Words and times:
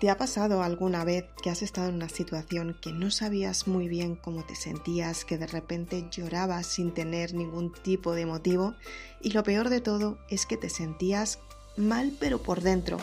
¿Te 0.00 0.10
ha 0.10 0.16
pasado 0.16 0.62
alguna 0.62 1.02
vez 1.02 1.24
que 1.42 1.50
has 1.50 1.60
estado 1.60 1.88
en 1.88 1.96
una 1.96 2.08
situación 2.08 2.76
que 2.80 2.92
no 2.92 3.10
sabías 3.10 3.66
muy 3.66 3.88
bien 3.88 4.14
cómo 4.14 4.44
te 4.44 4.54
sentías, 4.54 5.24
que 5.24 5.38
de 5.38 5.48
repente 5.48 6.06
llorabas 6.12 6.68
sin 6.68 6.94
tener 6.94 7.34
ningún 7.34 7.72
tipo 7.72 8.14
de 8.14 8.24
motivo? 8.24 8.74
Y 9.20 9.32
lo 9.32 9.42
peor 9.42 9.70
de 9.70 9.80
todo 9.80 10.16
es 10.30 10.46
que 10.46 10.56
te 10.56 10.70
sentías 10.70 11.40
mal 11.76 12.12
pero 12.20 12.40
por 12.40 12.60
dentro 12.60 12.98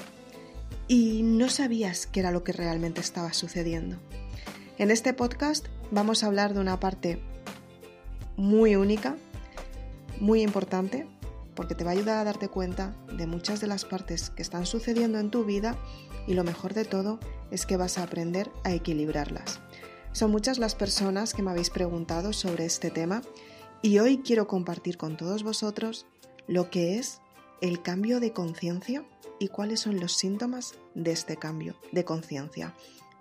y 0.87 1.23
no 1.23 1.49
sabías 1.49 2.07
qué 2.07 2.21
era 2.21 2.31
lo 2.31 2.45
que 2.45 2.53
realmente 2.53 3.01
estaba 3.01 3.33
sucediendo. 3.33 3.97
En 4.77 4.89
este 4.89 5.13
podcast 5.13 5.65
vamos 5.91 6.23
a 6.23 6.27
hablar 6.27 6.53
de 6.53 6.61
una 6.61 6.79
parte 6.79 7.19
muy 8.37 8.77
única, 8.77 9.17
muy 10.21 10.41
importante, 10.41 11.07
porque 11.55 11.75
te 11.75 11.83
va 11.83 11.91
a 11.91 11.93
ayudar 11.93 12.17
a 12.17 12.23
darte 12.23 12.49
cuenta 12.49 12.95
de 13.15 13.27
muchas 13.27 13.61
de 13.61 13.67
las 13.67 13.85
partes 13.85 14.29
que 14.29 14.41
están 14.41 14.65
sucediendo 14.65 15.19
en 15.19 15.31
tu 15.31 15.45
vida 15.45 15.75
y 16.27 16.33
lo 16.33 16.43
mejor 16.43 16.73
de 16.73 16.85
todo 16.85 17.19
es 17.51 17.65
que 17.65 17.77
vas 17.77 17.97
a 17.97 18.03
aprender 18.03 18.51
a 18.63 18.73
equilibrarlas. 18.73 19.59
Son 20.11 20.31
muchas 20.31 20.59
las 20.59 20.75
personas 20.75 21.33
que 21.33 21.41
me 21.41 21.51
habéis 21.51 21.69
preguntado 21.69 22.33
sobre 22.33 22.65
este 22.65 22.89
tema 22.89 23.21
y 23.81 23.99
hoy 23.99 24.19
quiero 24.19 24.47
compartir 24.47 24.97
con 24.97 25.17
todos 25.17 25.43
vosotros 25.43 26.05
lo 26.47 26.69
que 26.69 26.97
es 26.97 27.21
el 27.61 27.81
cambio 27.81 28.19
de 28.19 28.31
conciencia 28.31 29.05
y 29.39 29.49
cuáles 29.49 29.81
son 29.81 29.99
los 29.99 30.13
síntomas 30.13 30.75
de 30.93 31.11
este 31.11 31.37
cambio 31.37 31.75
de 31.91 32.05
conciencia. 32.05 32.73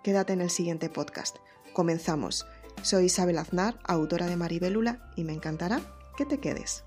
Quédate 0.03 0.33
en 0.33 0.41
el 0.41 0.49
siguiente 0.49 0.89
podcast. 0.89 1.37
Comenzamos. 1.73 2.45
Soy 2.81 3.05
Isabel 3.05 3.37
Aznar, 3.37 3.79
autora 3.83 4.27
de 4.27 4.35
Maribelula, 4.35 5.11
y 5.15 5.23
me 5.23 5.33
encantará 5.33 5.81
que 6.15 6.25
te 6.25 6.39
quedes. 6.39 6.83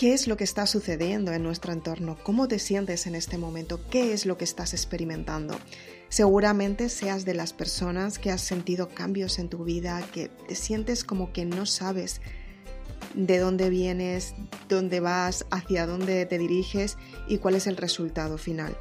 ¿Qué 0.00 0.14
es 0.14 0.28
lo 0.28 0.38
que 0.38 0.44
está 0.44 0.64
sucediendo 0.64 1.30
en 1.34 1.42
nuestro 1.42 1.74
entorno? 1.74 2.16
¿Cómo 2.22 2.48
te 2.48 2.58
sientes 2.58 3.06
en 3.06 3.14
este 3.14 3.36
momento? 3.36 3.86
¿Qué 3.90 4.14
es 4.14 4.24
lo 4.24 4.38
que 4.38 4.44
estás 4.44 4.72
experimentando? 4.72 5.58
Seguramente 6.08 6.88
seas 6.88 7.26
de 7.26 7.34
las 7.34 7.52
personas 7.52 8.18
que 8.18 8.30
has 8.30 8.40
sentido 8.40 8.88
cambios 8.88 9.38
en 9.38 9.50
tu 9.50 9.62
vida, 9.62 10.02
que 10.14 10.28
te 10.28 10.54
sientes 10.54 11.04
como 11.04 11.34
que 11.34 11.44
no 11.44 11.66
sabes 11.66 12.22
de 13.12 13.38
dónde 13.40 13.68
vienes, 13.68 14.32
dónde 14.70 15.00
vas, 15.00 15.44
hacia 15.50 15.86
dónde 15.86 16.24
te 16.24 16.38
diriges 16.38 16.96
y 17.28 17.36
cuál 17.36 17.56
es 17.56 17.66
el 17.66 17.76
resultado 17.76 18.38
final. 18.38 18.74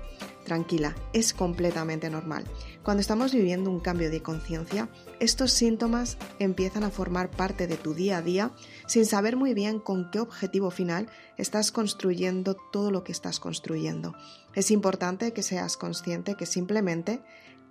Tranquila, 0.50 0.96
es 1.14 1.32
completamente 1.32 2.10
normal. 2.10 2.44
Cuando 2.82 3.02
estamos 3.02 3.32
viviendo 3.32 3.70
un 3.70 3.80
cambio 3.80 4.10
de 4.10 4.24
conciencia, 4.24 4.90
estos 5.20 5.52
síntomas 5.52 6.18
empiezan 6.40 6.84
a 6.84 6.90
formar 6.90 7.30
parte 7.30 7.68
de 7.68 7.78
tu 7.78 7.94
día 7.94 8.18
a 8.18 8.24
día 8.24 8.52
sin 8.88 9.06
saber 9.06 9.36
muy 9.36 9.54
bien 9.54 9.80
con 9.80 10.10
qué 10.10 10.20
objetivo 10.20 10.72
final 10.72 11.08
estás 11.38 11.72
construyendo 11.72 12.56
todo 12.56 12.90
lo 12.90 13.04
que 13.04 13.12
estás 13.12 13.40
construyendo. 13.40 14.16
Es 14.56 14.72
importante 14.72 15.34
que 15.34 15.44
seas 15.44 15.78
consciente 15.78 16.34
que 16.34 16.48
simplemente 16.48 17.22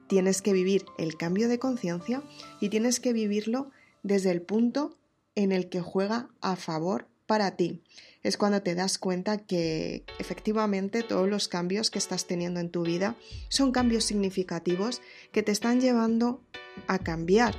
tienes 0.07 0.41
que 0.41 0.53
vivir 0.53 0.87
el 0.99 1.17
cambio 1.17 1.49
de 1.49 1.59
conciencia 1.59 2.23
y 2.61 2.69
tienes 2.69 3.01
que 3.01 3.13
vivirlo 3.13 3.73
desde 4.05 4.31
el 4.31 4.41
punto 4.41 4.97
en 5.35 5.51
el 5.51 5.69
que 5.69 5.81
juega 5.81 6.29
a 6.41 6.55
favor 6.55 7.09
para 7.27 7.57
ti 7.57 7.83
es 8.23 8.37
cuando 8.37 8.63
te 8.63 8.75
das 8.75 8.99
cuenta 8.99 9.39
que 9.39 10.05
efectivamente 10.19 11.03
todos 11.03 11.29
los 11.29 11.49
cambios 11.49 11.91
que 11.91 11.99
estás 11.99 12.27
teniendo 12.27 12.61
en 12.61 12.71
tu 12.71 12.83
vida 12.83 13.17
son 13.49 13.73
cambios 13.73 14.05
significativos 14.05 15.01
que 15.33 15.43
te 15.43 15.53
están 15.53 15.81
llevando 15.81 16.43
a 16.87 16.99
cambiar 16.99 17.55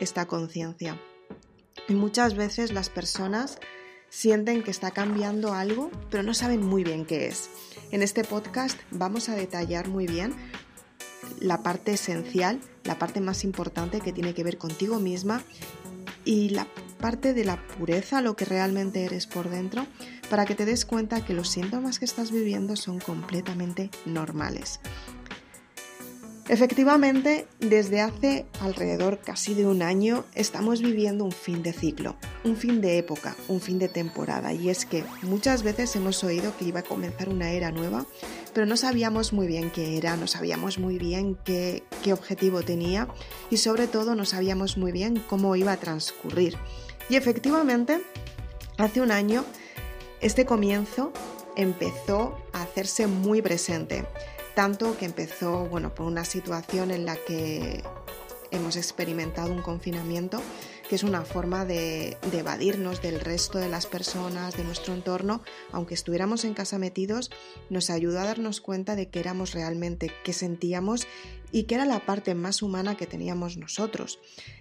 esta 0.00 0.26
conciencia. 0.26 1.00
Y 1.88 1.94
muchas 1.94 2.34
veces 2.34 2.72
las 2.72 2.90
personas 2.90 3.58
sienten 4.08 4.62
que 4.62 4.70
está 4.70 4.90
cambiando 4.90 5.54
algo, 5.54 5.90
pero 6.10 6.22
no 6.22 6.34
saben 6.34 6.62
muy 6.62 6.84
bien 6.84 7.06
qué 7.06 7.28
es. 7.28 7.48
En 7.90 8.02
este 8.02 8.24
podcast 8.24 8.78
vamos 8.90 9.28
a 9.28 9.34
detallar 9.34 9.88
muy 9.88 10.06
bien 10.06 10.34
la 11.40 11.62
parte 11.62 11.92
esencial, 11.92 12.60
la 12.84 12.98
parte 12.98 13.20
más 13.20 13.42
importante 13.42 14.00
que 14.00 14.12
tiene 14.12 14.34
que 14.34 14.44
ver 14.44 14.58
contigo 14.58 14.98
misma 14.98 15.42
y 16.24 16.50
la 16.50 16.66
parte 17.02 17.34
de 17.34 17.44
la 17.44 17.58
pureza, 17.66 18.22
lo 18.22 18.34
que 18.34 18.46
realmente 18.46 19.04
eres 19.04 19.26
por 19.26 19.50
dentro, 19.50 19.86
para 20.30 20.46
que 20.46 20.54
te 20.54 20.64
des 20.64 20.86
cuenta 20.86 21.22
que 21.22 21.34
los 21.34 21.50
síntomas 21.50 21.98
que 21.98 22.06
estás 22.06 22.30
viviendo 22.32 22.76
son 22.76 22.98
completamente 22.98 23.90
normales. 24.06 24.80
Efectivamente, 26.48 27.46
desde 27.60 28.00
hace 28.00 28.46
alrededor 28.60 29.20
casi 29.20 29.54
de 29.54 29.64
un 29.64 29.80
año 29.80 30.24
estamos 30.34 30.82
viviendo 30.82 31.24
un 31.24 31.30
fin 31.30 31.62
de 31.62 31.72
ciclo, 31.72 32.16
un 32.44 32.56
fin 32.56 32.80
de 32.80 32.98
época, 32.98 33.36
un 33.46 33.60
fin 33.60 33.78
de 33.78 33.88
temporada. 33.88 34.52
Y 34.52 34.68
es 34.68 34.84
que 34.84 35.04
muchas 35.22 35.62
veces 35.62 35.94
hemos 35.94 36.22
oído 36.24 36.56
que 36.58 36.64
iba 36.64 36.80
a 36.80 36.84
comenzar 36.84 37.28
una 37.28 37.52
era 37.52 37.70
nueva, 37.70 38.06
pero 38.52 38.66
no 38.66 38.76
sabíamos 38.76 39.32
muy 39.32 39.46
bien 39.46 39.70
qué 39.70 39.96
era, 39.96 40.16
no 40.16 40.26
sabíamos 40.26 40.78
muy 40.78 40.98
bien 40.98 41.38
qué, 41.44 41.84
objetivo 42.12 42.62
tenía 42.62 43.08
y 43.48 43.58
sobre 43.58 43.86
todo 43.86 44.16
no 44.16 44.24
sabíamos 44.24 44.76
muy 44.76 44.90
bien 44.90 45.22
cómo 45.28 45.54
iba 45.54 45.72
a 45.72 45.76
transcurrir. 45.76 46.58
Y 47.12 47.16
efectivamente, 47.16 48.00
hace 48.78 49.02
un 49.02 49.10
año, 49.12 49.44
este 50.22 50.46
comienzo 50.46 51.12
empezó 51.56 52.38
a 52.54 52.62
hacerse 52.62 53.06
muy 53.06 53.42
presente 53.42 54.06
tanto 54.54 54.96
que 54.96 55.04
empezó 55.04 55.66
bueno, 55.66 55.94
por 55.94 56.06
una 56.06 56.24
situación 56.24 56.90
en 56.90 57.04
la 57.04 57.16
que 57.16 57.82
hemos 58.50 58.76
experimentado 58.76 59.52
un 59.52 59.60
confinamiento 59.60 60.40
que 60.88 60.94
es 60.94 61.02
una 61.02 61.22
forma 61.22 61.66
de, 61.66 62.16
de, 62.30 62.38
evadirnos 62.38 63.02
del 63.02 63.20
resto 63.20 63.58
de 63.58 63.68
las 63.68 63.86
personas, 63.86 64.56
de 64.56 64.64
nuestro 64.64 64.94
entorno, 64.94 65.42
aunque 65.70 65.92
estuviéramos 65.94 66.44
en 66.44 66.54
casa 66.54 66.78
metidos, 66.78 67.30
nos 67.68 67.90
ayudó 67.90 68.20
a 68.20 68.24
darnos 68.24 68.62
cuenta 68.62 68.96
de 68.96 69.08
que 69.08 69.20
éramos 69.20 69.52
realmente, 69.52 70.10
qué 70.24 70.32
sentíamos 70.32 71.06
y 71.52 71.64
que 71.64 71.76
era 71.76 71.84
la 71.84 72.04
parte 72.04 72.34
más 72.34 72.62
humana 72.62 72.96
que 72.96 73.06
teníamos 73.06 73.56
nosotros. 73.56 74.18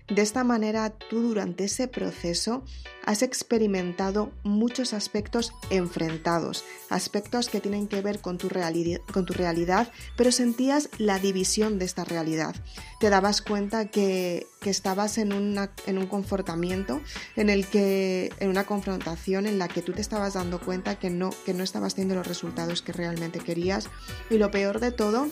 De 0.07 0.22
esta 0.22 0.44
manera, 0.44 0.90
tú 0.90 1.22
durante 1.22 1.63
ese 1.63 1.88
proceso 1.88 2.66
has 3.06 3.22
experimentado 3.22 4.31
muchos 4.44 4.94
aspectos 4.94 5.53
enfrentados, 5.69 6.66
aspectos 6.90 7.47
que 7.47 7.62
tienen 7.62 7.88
que 7.88 8.01
ver 8.01 8.19
con 8.19 8.38
tu, 8.38 8.50
realidad, 8.50 9.91
pero 10.18 10.34
sentías 10.34 10.90
la 10.97 11.18
división 11.18 11.80
de 11.80 11.85
esta 11.85 12.03
realidad. 12.03 12.56
Te 13.00 13.09
dabas 13.09 13.41
cuenta 13.41 13.88
que, 13.88 14.47
estabas 14.66 15.18
en, 15.18 15.31
en 15.31 15.97
un 15.97 16.07
confortamiento, 16.07 17.01
en 17.38 17.50
el 17.50 17.66
que, 17.66 18.31
en 18.40 18.50
una 18.50 18.66
confrontación 18.66 19.47
en 19.47 19.59
la 19.59 19.69
que 19.69 19.81
tú 19.81 19.94
te 19.94 20.01
estabas 20.01 20.34
dando 20.34 20.59
cuenta 20.59 21.00
que 21.00 21.09
no, 21.09 21.30
que 21.46 21.53
no 21.53 21.63
estabas 21.63 21.96
teniendo 21.96 22.16
los 22.16 22.28
resultados 22.28 22.81
que 22.81 22.91
realmente 22.91 23.40
querías. 23.40 23.90
Y 24.30 24.38
lo 24.38 24.51
peor 24.51 24.80
de 24.80 24.91
todo 24.91 25.30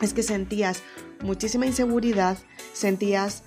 es 0.00 0.14
que 0.14 0.22
sentías 0.22 0.82
muchísima 1.22 1.66
inseguridad, 1.66 2.38
sentías 2.72 3.42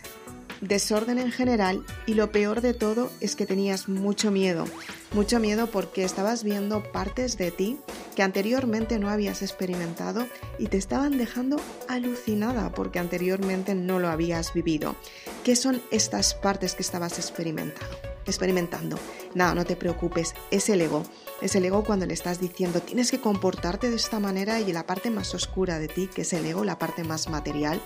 desorden 0.62 1.20
en 1.20 1.32
general 1.32 1.84
y 2.06 2.14
lo 2.14 2.32
peor 2.32 2.62
de 2.62 2.74
todo 2.74 3.12
es 3.20 3.36
que 3.36 3.46
tenías 3.46 3.90
mucho 3.90 4.32
miedo, 4.32 4.66
mucho 5.14 5.40
miedo 5.40 5.68
porque 5.68 6.04
estabas 6.04 6.44
viendo 6.44 6.84
partes 6.92 7.38
de 7.38 7.52
ti 7.52 7.78
que 8.16 8.24
anteriormente 8.24 9.00
no 9.00 9.10
habías 9.10 9.42
experimentado 9.42 10.28
y 10.60 10.68
te 10.68 10.78
estaban 10.78 11.18
dejando 11.18 11.58
alucinada 11.90 12.72
porque 12.72 13.00
anteriormente 13.00 13.76
no 13.76 14.00
lo 14.00 14.08
habías 14.10 14.54
vivido. 14.54 14.96
¿Qué 15.44 15.56
son 15.56 15.82
estas 15.92 16.34
partes 16.34 16.76
que 16.76 16.84
estabas 16.84 17.18
experimentando? 17.18 18.13
Experimentando. 18.26 18.98
Nada, 19.34 19.56
no 19.56 19.66
te 19.66 19.76
preocupes, 19.76 20.36
es 20.52 20.70
el 20.70 20.82
ego. 20.82 21.04
Es 21.42 21.56
el 21.56 21.66
ego 21.66 21.84
cuando 21.84 22.06
le 22.06 22.14
estás 22.14 22.40
diciendo 22.40 22.82
tienes 22.82 23.12
que 23.12 23.20
comportarte 23.20 23.90
de 23.90 23.96
esta 23.96 24.20
manera 24.20 24.62
y 24.62 24.72
la 24.72 24.86
parte 24.86 25.10
más 25.10 25.34
oscura 25.36 25.80
de 25.80 25.88
ti, 25.88 26.08
que 26.08 26.22
es 26.22 26.34
el 26.34 26.46
ego, 26.46 26.64
la 26.64 26.80
parte 26.80 27.04
más 27.04 27.30
material, 27.30 27.82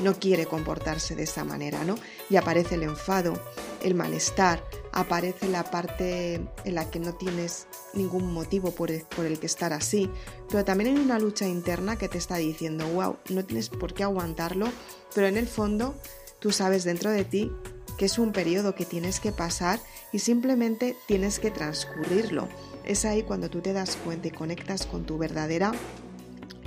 no 0.00 0.14
quiere 0.14 0.46
comportarse 0.46 1.14
de 1.14 1.24
esa 1.24 1.44
manera, 1.44 1.84
¿no? 1.84 1.96
Y 2.30 2.36
aparece 2.36 2.76
el 2.76 2.84
enfado, 2.84 3.34
el 3.82 3.94
malestar, 3.94 4.64
aparece 4.92 5.48
la 5.48 5.64
parte 5.64 6.34
en 6.64 6.74
la 6.74 6.90
que 6.90 7.00
no 7.00 7.14
tienes 7.14 7.66
ningún 7.94 8.32
motivo 8.32 8.70
por 8.70 8.90
el, 8.90 9.02
por 9.02 9.26
el 9.26 9.38
que 9.38 9.46
estar 9.46 9.72
así, 9.72 10.10
pero 10.48 10.64
también 10.64 10.96
hay 10.96 11.02
una 11.02 11.18
lucha 11.18 11.46
interna 11.46 11.96
que 11.96 12.08
te 12.08 12.18
está 12.18 12.36
diciendo, 12.36 12.86
wow, 12.88 13.16
no 13.28 13.44
tienes 13.44 13.68
por 13.68 13.94
qué 13.94 14.04
aguantarlo, 14.04 14.68
pero 15.14 15.26
en 15.26 15.36
el 15.36 15.48
fondo 15.48 15.94
tú 16.38 16.50
sabes 16.50 16.84
dentro 16.84 17.10
de 17.10 17.24
ti 17.24 17.52
que 17.98 18.06
es 18.06 18.18
un 18.18 18.32
periodo 18.32 18.74
que 18.74 18.84
tienes 18.84 19.20
que 19.20 19.32
pasar 19.32 19.80
y 20.12 20.18
simplemente 20.18 20.96
tienes 21.06 21.38
que 21.38 21.50
transcurrirlo. 21.50 22.48
Es 22.84 23.04
ahí 23.04 23.22
cuando 23.22 23.50
tú 23.50 23.60
te 23.60 23.72
das 23.72 23.96
cuenta 23.96 24.28
y 24.28 24.30
conectas 24.30 24.86
con 24.86 25.04
tu 25.04 25.18
verdadera 25.18 25.72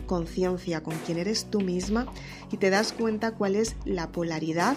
conciencia, 0.06 0.82
con 0.84 0.96
quien 1.00 1.18
eres 1.18 1.46
tú 1.46 1.62
misma 1.62 2.08
y 2.52 2.58
te 2.58 2.70
das 2.70 2.94
cuenta 2.94 3.32
cuál 3.32 3.56
es 3.56 3.76
la 3.86 4.12
polaridad 4.12 4.76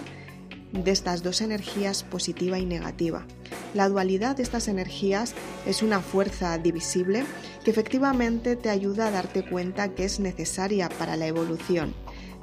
de 0.73 0.91
estas 0.91 1.23
dos 1.23 1.41
energías 1.41 2.03
positiva 2.03 2.59
y 2.59 2.67
negativa. 2.67 3.27
La 3.75 3.89
dualidad 3.89 4.37
de 4.37 4.43
estas 4.43 4.69
energías 4.69 5.35
es 5.67 5.83
una 5.83 6.01
fuerza 6.01 6.59
divisible 6.59 7.25
que 7.65 7.71
efectivamente 7.71 8.57
te 8.57 8.71
ayuda 8.71 9.09
a 9.09 9.11
darte 9.11 9.45
cuenta 9.45 9.95
que 9.95 10.05
es 10.05 10.21
necesaria 10.21 10.89
para 10.89 11.17
la 11.17 11.27
evolución. 11.27 11.95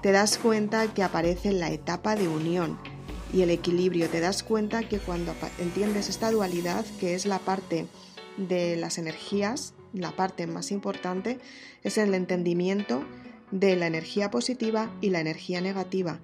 Te 0.01 0.11
das 0.11 0.37
cuenta 0.37 0.93
que 0.93 1.03
aparece 1.03 1.51
la 1.51 1.71
etapa 1.71 2.15
de 2.15 2.27
unión 2.27 2.77
y 3.35 3.41
el 3.41 3.51
equilibrio. 3.51 4.09
Te 4.09 4.21
das 4.21 4.43
cuenta 4.43 4.87
que 4.87 4.97
cuando 4.99 5.35
entiendes 5.59 6.07
esta 6.07 6.31
dualidad, 6.31 6.85
que 6.99 7.15
es 7.15 7.25
la 7.25 7.39
parte 7.39 7.85
de 8.37 8.77
las 8.77 8.97
energías, 8.97 9.73
la 9.93 10.15
parte 10.15 10.47
más 10.47 10.71
importante, 10.71 11.39
es 11.83 11.97
el 11.97 12.13
entendimiento 12.13 13.03
de 13.51 13.75
la 13.75 13.87
energía 13.87 14.31
positiva 14.31 14.89
y 15.01 15.09
la 15.09 15.19
energía 15.19 15.59
negativa 15.59 16.21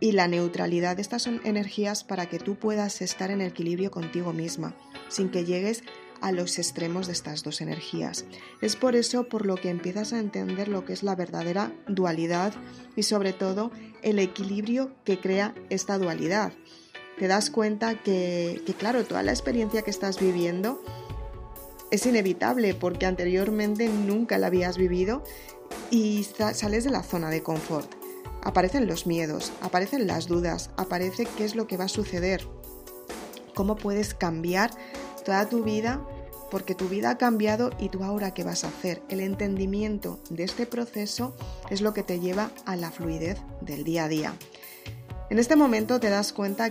y 0.00 0.12
la 0.12 0.28
neutralidad 0.28 0.96
de 0.96 1.02
estas 1.02 1.26
energías 1.26 2.04
para 2.04 2.26
que 2.26 2.38
tú 2.38 2.56
puedas 2.56 3.02
estar 3.02 3.30
en 3.30 3.40
equilibrio 3.40 3.90
contigo 3.90 4.32
misma, 4.32 4.76
sin 5.08 5.30
que 5.30 5.44
llegues 5.44 5.82
a 6.20 6.32
los 6.32 6.58
extremos 6.58 7.06
de 7.06 7.12
estas 7.12 7.42
dos 7.42 7.60
energías. 7.60 8.24
Es 8.60 8.76
por 8.76 8.96
eso 8.96 9.28
por 9.28 9.46
lo 9.46 9.56
que 9.56 9.70
empiezas 9.70 10.12
a 10.12 10.18
entender 10.18 10.68
lo 10.68 10.84
que 10.84 10.92
es 10.92 11.02
la 11.02 11.14
verdadera 11.14 11.72
dualidad 11.86 12.52
y 12.96 13.04
sobre 13.04 13.32
todo 13.32 13.70
el 14.02 14.18
equilibrio 14.18 14.92
que 15.04 15.20
crea 15.20 15.54
esta 15.70 15.98
dualidad. 15.98 16.52
Te 17.18 17.26
das 17.26 17.50
cuenta 17.50 17.96
que, 17.96 18.62
claro, 18.78 19.04
toda 19.04 19.22
la 19.22 19.32
experiencia 19.32 19.82
que 19.82 19.90
estás 19.90 20.20
viviendo 20.20 20.82
es 21.90 22.06
inevitable 22.06 22.74
porque 22.74 23.06
anteriormente 23.06 23.88
nunca 23.88 24.38
la 24.38 24.48
habías 24.48 24.78
vivido 24.78 25.24
y 25.90 26.24
sales 26.24 26.84
de 26.84 26.90
la 26.90 27.02
zona 27.02 27.30
de 27.30 27.42
confort. 27.42 27.90
Aparecen 28.42 28.86
los 28.86 29.06
miedos, 29.06 29.52
aparecen 29.62 30.06
las 30.06 30.28
dudas, 30.28 30.70
aparece 30.76 31.26
qué 31.36 31.44
es 31.44 31.56
lo 31.56 31.66
que 31.66 31.76
va 31.76 31.84
a 31.84 31.88
suceder, 31.88 32.46
cómo 33.54 33.74
puedes 33.74 34.14
cambiar 34.14 34.70
toda 35.24 35.48
tu 35.48 35.62
vida 35.62 36.00
porque 36.50 36.74
tu 36.74 36.88
vida 36.88 37.10
ha 37.10 37.18
cambiado 37.18 37.70
y 37.78 37.88
tú 37.88 38.04
ahora 38.04 38.32
qué 38.32 38.44
vas 38.44 38.64
a 38.64 38.68
hacer. 38.68 39.02
El 39.08 39.20
entendimiento 39.20 40.18
de 40.30 40.44
este 40.44 40.66
proceso 40.66 41.36
es 41.70 41.80
lo 41.80 41.92
que 41.92 42.02
te 42.02 42.20
lleva 42.20 42.50
a 42.64 42.76
la 42.76 42.90
fluidez 42.90 43.38
del 43.60 43.84
día 43.84 44.04
a 44.04 44.08
día. 44.08 44.34
En 45.30 45.38
este 45.38 45.56
momento 45.56 46.00
te 46.00 46.08
das 46.08 46.32
cuenta 46.32 46.70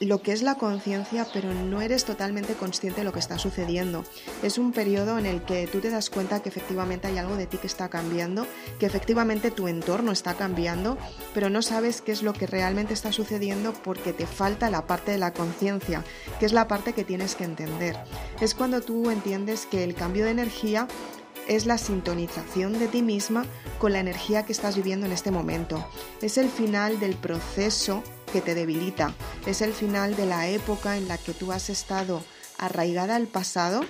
lo 0.00 0.22
que 0.22 0.32
es 0.32 0.42
la 0.42 0.54
conciencia, 0.54 1.26
pero 1.32 1.52
no 1.52 1.82
eres 1.82 2.06
totalmente 2.06 2.54
consciente 2.54 3.02
de 3.02 3.04
lo 3.04 3.12
que 3.12 3.18
está 3.18 3.38
sucediendo. 3.38 4.04
Es 4.42 4.56
un 4.56 4.72
periodo 4.72 5.18
en 5.18 5.26
el 5.26 5.42
que 5.42 5.66
tú 5.66 5.80
te 5.80 5.90
das 5.90 6.08
cuenta 6.08 6.40
que 6.40 6.48
efectivamente 6.48 7.06
hay 7.06 7.18
algo 7.18 7.36
de 7.36 7.46
ti 7.46 7.58
que 7.58 7.66
está 7.66 7.90
cambiando, 7.90 8.46
que 8.78 8.86
efectivamente 8.86 9.50
tu 9.50 9.68
entorno 9.68 10.10
está 10.10 10.34
cambiando, 10.34 10.96
pero 11.34 11.50
no 11.50 11.60
sabes 11.60 12.00
qué 12.00 12.12
es 12.12 12.22
lo 12.22 12.32
que 12.32 12.46
realmente 12.46 12.94
está 12.94 13.12
sucediendo 13.12 13.74
porque 13.74 14.14
te 14.14 14.26
falta 14.26 14.70
la 14.70 14.86
parte 14.86 15.12
de 15.12 15.18
la 15.18 15.34
conciencia, 15.34 16.02
que 16.38 16.46
es 16.46 16.54
la 16.54 16.66
parte 16.66 16.94
que 16.94 17.04
tienes 17.04 17.34
que 17.34 17.44
entender. 17.44 17.96
Es 18.40 18.54
cuando 18.54 18.80
tú 18.80 19.10
entiendes 19.10 19.66
que 19.66 19.84
el 19.84 19.94
cambio 19.94 20.24
de 20.24 20.30
energía 20.30 20.88
es 21.46 21.66
la 21.66 21.78
sintonización 21.78 22.78
de 22.78 22.88
ti 22.88 23.02
misma 23.02 23.44
con 23.78 23.92
la 23.92 24.00
energía 24.00 24.44
que 24.44 24.52
estás 24.52 24.76
viviendo 24.76 25.06
en 25.06 25.12
este 25.12 25.30
momento. 25.30 25.84
Es 26.22 26.38
el 26.38 26.48
final 26.48 27.00
del 27.00 27.16
proceso 27.16 28.02
que 28.30 28.40
te 28.40 28.54
debilita. 28.54 29.14
Es 29.46 29.60
el 29.60 29.72
final 29.72 30.16
de 30.16 30.26
la 30.26 30.48
época 30.48 30.96
en 30.96 31.08
la 31.08 31.18
que 31.18 31.34
tú 31.34 31.52
has 31.52 31.70
estado 31.70 32.22
arraigada 32.58 33.16
al 33.16 33.26
pasado 33.26 33.82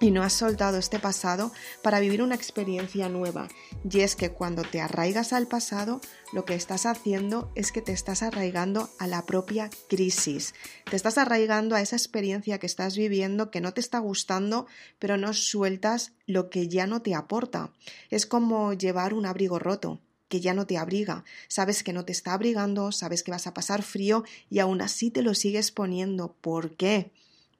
y 0.00 0.10
no 0.10 0.22
has 0.22 0.32
soltado 0.32 0.78
este 0.78 0.98
pasado 0.98 1.52
para 1.82 2.00
vivir 2.00 2.22
una 2.22 2.34
experiencia 2.34 3.08
nueva. 3.08 3.48
Y 3.90 4.00
es 4.00 4.16
que 4.16 4.30
cuando 4.30 4.62
te 4.62 4.80
arraigas 4.80 5.32
al 5.32 5.48
pasado, 5.48 6.00
lo 6.32 6.44
que 6.44 6.54
estás 6.54 6.86
haciendo 6.86 7.50
es 7.54 7.72
que 7.72 7.82
te 7.82 7.92
estás 7.92 8.22
arraigando 8.22 8.90
a 8.98 9.06
la 9.06 9.26
propia 9.26 9.70
crisis. 9.88 10.54
Te 10.88 10.96
estás 10.96 11.18
arraigando 11.18 11.74
a 11.74 11.80
esa 11.80 11.96
experiencia 11.96 12.58
que 12.58 12.66
estás 12.66 12.96
viviendo 12.96 13.50
que 13.50 13.60
no 13.60 13.72
te 13.72 13.80
está 13.80 13.98
gustando, 13.98 14.66
pero 14.98 15.16
no 15.16 15.32
sueltas 15.32 16.12
lo 16.26 16.48
que 16.48 16.68
ya 16.68 16.86
no 16.86 17.02
te 17.02 17.14
aporta. 17.14 17.72
Es 18.10 18.26
como 18.26 18.72
llevar 18.72 19.14
un 19.14 19.26
abrigo 19.26 19.58
roto 19.58 20.00
que 20.28 20.40
ya 20.40 20.54
no 20.54 20.66
te 20.66 20.76
abriga, 20.76 21.24
sabes 21.48 21.82
que 21.82 21.92
no 21.92 22.04
te 22.04 22.12
está 22.12 22.34
abrigando, 22.34 22.92
sabes 22.92 23.22
que 23.22 23.30
vas 23.30 23.46
a 23.46 23.54
pasar 23.54 23.82
frío 23.82 24.24
y 24.50 24.58
aún 24.58 24.80
así 24.80 25.10
te 25.10 25.22
lo 25.22 25.34
sigues 25.34 25.70
poniendo. 25.70 26.34
¿Por 26.40 26.76
qué? 26.76 27.12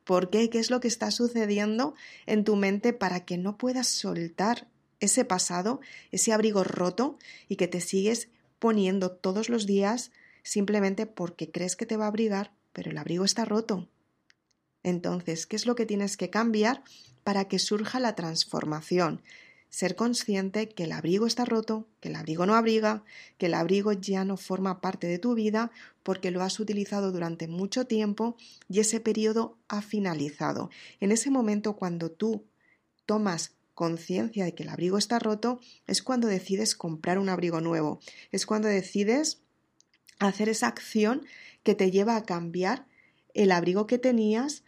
¿Por 0.05 0.31
qué? 0.31 0.49
¿Qué 0.51 0.59
es 0.59 0.71
lo 0.71 0.81
que 0.81 0.89
está 0.89 1.11
sucediendo 1.11 1.95
en 2.27 2.45
tu 2.45 2.57
mente 2.57 2.93
para 2.93 3.25
que 3.25 3.37
no 3.37 3.59
puedas 3.59 3.89
soltar 3.89 4.69
ese 5.01 5.25
pasado, 5.25 5.81
ese 6.11 6.33
abrigo 6.33 6.65
roto 6.65 7.19
y 7.49 7.57
que 7.57 7.69
te 7.69 7.81
sigues 7.81 8.29
poniendo 8.59 9.11
todos 9.11 9.49
los 9.49 9.67
días 9.67 10.11
simplemente 10.43 11.07
porque 11.07 11.51
crees 11.51 11.77
que 11.77 11.87
te 11.87 11.97
va 11.97 12.07
a 12.07 12.09
abrigar, 12.09 12.53
pero 12.73 12.91
el 12.91 12.99
abrigo 12.99 13.25
está 13.25 13.45
roto? 13.45 13.89
Entonces, 14.83 15.47
¿qué 15.47 15.57
es 15.57 15.67
lo 15.67 15.75
que 15.75 15.87
tienes 15.87 16.17
que 16.17 16.31
cambiar 16.31 16.83
para 17.25 17.47
que 17.47 17.59
surja 17.59 18.01
la 18.01 18.15
transformación? 18.15 19.23
Ser 19.71 19.97
consciente 19.97 20.69
que 20.69 20.85
el 20.85 20.93
abrigo 20.93 21.27
está 21.27 21.45
roto, 21.45 21.87
que 22.01 22.09
el 22.09 22.17
abrigo 22.17 22.47
no 22.47 22.55
abriga, 22.55 23.05
que 23.37 23.47
el 23.47 23.55
abrigo 23.55 23.93
ya 23.93 24.25
no 24.25 24.37
forma 24.37 24.81
parte 24.81 25.07
de 25.07 25.19
tu 25.19 25.35
vida 25.35 25.71
porque 26.03 26.31
lo 26.31 26.43
has 26.43 26.59
utilizado 26.59 27.13
durante 27.13 27.49
mucho 27.49 27.87
tiempo 27.87 28.37
y 28.69 28.81
ese 28.81 29.01
periodo 29.01 29.59
ha 29.69 29.83
finalizado. 29.83 30.71
En 31.01 31.13
ese 31.13 31.31
momento 31.31 31.77
cuando 31.77 32.11
tú 32.11 32.45
tomas 33.07 33.53
conciencia 33.75 34.45
de 34.45 34.55
que 34.55 34.65
el 34.65 34.71
abrigo 34.71 34.99
está 34.99 35.19
roto, 35.19 35.61
es 35.87 36.03
cuando 36.03 36.27
decides 36.27 36.75
comprar 36.75 37.19
un 37.19 37.29
abrigo 37.29 37.61
nuevo, 37.61 38.01
es 38.33 38.45
cuando 38.45 38.69
decides 38.69 39.41
hacer 40.19 40.49
esa 40.49 40.67
acción 40.67 41.25
que 41.63 41.75
te 41.75 41.91
lleva 41.91 42.17
a 42.17 42.25
cambiar 42.25 42.87
el 43.35 43.53
abrigo 43.53 43.87
que 43.87 43.99
tenías 43.99 44.65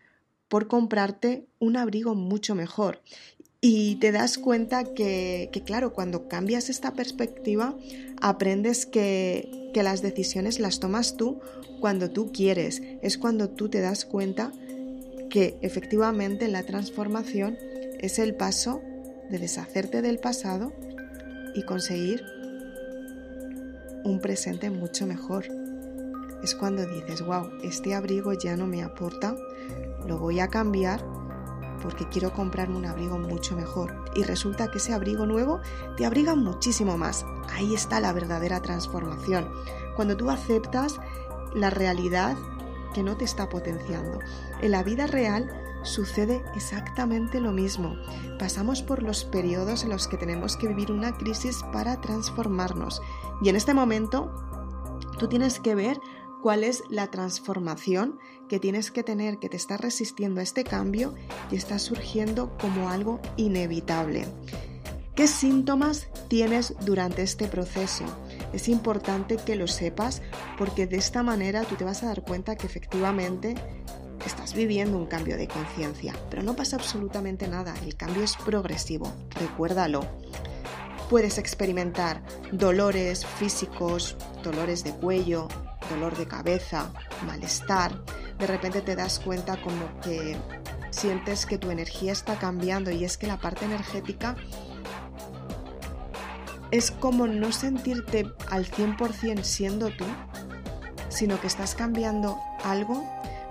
por 0.49 0.69
comprarte 0.69 1.47
un 1.59 1.77
abrigo 1.77 2.15
mucho 2.15 2.55
mejor. 2.55 3.03
Y 3.63 3.97
te 3.97 4.11
das 4.11 4.39
cuenta 4.39 4.85
que, 4.85 5.51
claro, 5.67 5.93
cuando 5.93 6.29
cambias 6.29 6.71
esta 6.71 6.95
perspectiva, 6.95 7.77
aprendes 8.21 8.87
que, 8.87 9.71
que 9.75 9.83
las 9.83 10.01
decisiones 10.01 10.61
las 10.61 10.81
tomas 10.81 11.17
tú 11.17 11.41
cuando 11.79 12.11
tú 12.11 12.33
quieres. 12.33 12.81
Es 13.03 13.19
cuando 13.19 13.51
tú 13.51 13.69
te 13.69 13.81
das 13.81 14.07
cuenta 14.07 14.53
que 15.29 15.59
efectivamente 15.61 16.49
la 16.49 16.63
transformación 16.63 17.59
es 17.99 18.19
el 18.19 18.35
paso 18.35 18.81
de 19.29 19.39
deshacerte 19.39 20.01
del 20.01 20.19
pasado 20.19 20.73
y 21.55 21.63
conseguir 21.63 22.25
un 24.05 24.21
presente 24.23 24.71
mucho 24.71 25.07
mejor. 25.07 25.45
Es 26.43 26.55
cuando 26.55 26.87
dices, 26.87 27.21
wow, 27.23 27.51
este 27.63 27.95
abrigo 27.95 28.33
ya 28.33 28.57
no 28.57 28.67
me 28.67 28.83
aporta, 28.83 29.37
lo 30.07 30.19
voy 30.19 30.41
a 30.41 30.49
cambiar 30.49 31.20
porque 31.81 32.09
quiero 32.09 32.33
comprarme 32.33 32.77
un 32.77 32.87
abrigo 32.87 33.19
mucho 33.19 33.57
mejor. 33.57 34.05
Y 34.15 34.23
resulta 34.23 34.71
que 34.71 34.79
ese 34.79 34.93
abrigo 34.93 35.27
nuevo 35.27 35.61
te 35.97 36.07
abriga 36.07 36.35
muchísimo 36.35 36.97
más. 36.97 37.25
Ahí 37.53 37.75
está 37.75 38.01
la 38.01 38.13
verdadera 38.13 38.61
transformación. 38.61 39.51
Cuando 39.97 40.17
tú 40.17 40.31
aceptas 40.31 41.01
la 41.55 41.71
realidad 41.71 42.37
que 42.95 43.03
no 43.03 43.17
te 43.17 43.25
está 43.25 43.49
potenciando. 43.49 44.19
En 44.61 44.73
la 44.73 44.83
vida 44.83 45.07
real 45.07 45.51
sucede 45.83 46.43
exactamente 46.55 47.41
lo 47.41 47.53
mismo. 47.53 47.97
Pasamos 48.39 48.83
por 48.83 49.03
los 49.03 49.25
periodos 49.25 49.85
en 49.85 49.91
los 49.91 50.09
que 50.09 50.17
tenemos 50.17 50.57
que 50.57 50.69
vivir 50.69 50.93
una 50.93 51.17
crisis 51.17 51.63
para 51.73 52.01
transformarnos. 52.01 53.01
Y 53.43 53.49
en 53.49 53.57
este 53.57 53.75
momento 53.75 54.31
tú 55.19 55.29
tienes 55.29 55.61
que 55.61 55.75
ver 55.75 56.01
cuál 56.41 56.65
es 56.65 56.83
la 56.91 57.11
transformación 57.11 58.19
que 58.49 58.59
tienes 58.59 58.91
que 58.91 59.03
tener, 59.03 59.39
que 59.39 59.49
te 59.49 59.57
está 59.57 59.77
resistiendo 59.77 60.41
a 60.41 60.43
este 60.43 60.65
cambio 60.65 61.15
y 61.51 61.57
está 61.57 61.79
surgiendo 61.79 62.57
como 62.59 62.89
algo 62.89 63.21
inevitable. 63.37 64.27
¿Qué 65.15 65.27
síntomas 65.27 66.09
tienes 66.29 66.75
durante 66.85 67.23
este 67.23 67.47
proceso? 67.47 68.05
Es 68.53 68.69
importante 68.69 69.37
que 69.37 69.55
lo 69.57 69.67
sepas 69.67 70.23
porque 70.57 70.87
de 70.87 70.97
esta 70.97 71.23
manera 71.23 71.63
tú 71.65 71.75
te 71.77 71.85
vas 71.85 72.03
a 72.03 72.07
dar 72.07 72.23
cuenta 72.23 72.57
que 72.57 72.67
efectivamente 72.67 73.55
estás 74.25 74.55
viviendo 74.55 74.97
un 74.97 75.07
cambio 75.07 75.37
de 75.37 75.49
conciencia, 75.49 76.15
pero 76.31 76.43
no 76.43 76.57
pasa 76.57 76.77
absolutamente 76.77 77.49
nada, 77.49 77.75
el 77.85 77.97
cambio 77.97 78.23
es 78.23 78.37
progresivo, 78.37 79.13
recuérdalo. 79.31 80.07
Puedes 81.09 81.39
experimentar 81.39 82.23
dolores 82.53 83.27
físicos, 83.27 84.17
dolores 84.43 84.85
de 84.85 84.93
cuello, 84.93 85.49
dolor 85.91 86.17
de 86.17 86.27
cabeza, 86.27 86.91
malestar, 87.27 87.93
de 88.39 88.47
repente 88.47 88.81
te 88.81 88.97
das 88.97 89.19
cuenta 89.19 89.61
como 89.61 90.01
que 90.01 90.37
sientes 90.91 91.47
que 91.47 91.59
tu 91.59 91.71
energía 91.71 92.13
está 92.13 92.37
cambiando 92.39 92.91
y 92.91 93.05
es 93.05 93.17
que 93.19 93.27
la 93.27 93.39
parte 93.39 93.67
energética 93.67 94.37
es 96.71 96.91
como 96.91 97.27
no 97.27 97.53
sentirte 97.53 98.33
al 98.51 98.67
100% 98.67 99.43
siendo 99.43 99.89
tú, 99.91 100.05
sino 101.09 101.41
que 101.41 101.49
estás 101.49 101.75
cambiando 101.75 102.39
algo, 102.65 103.05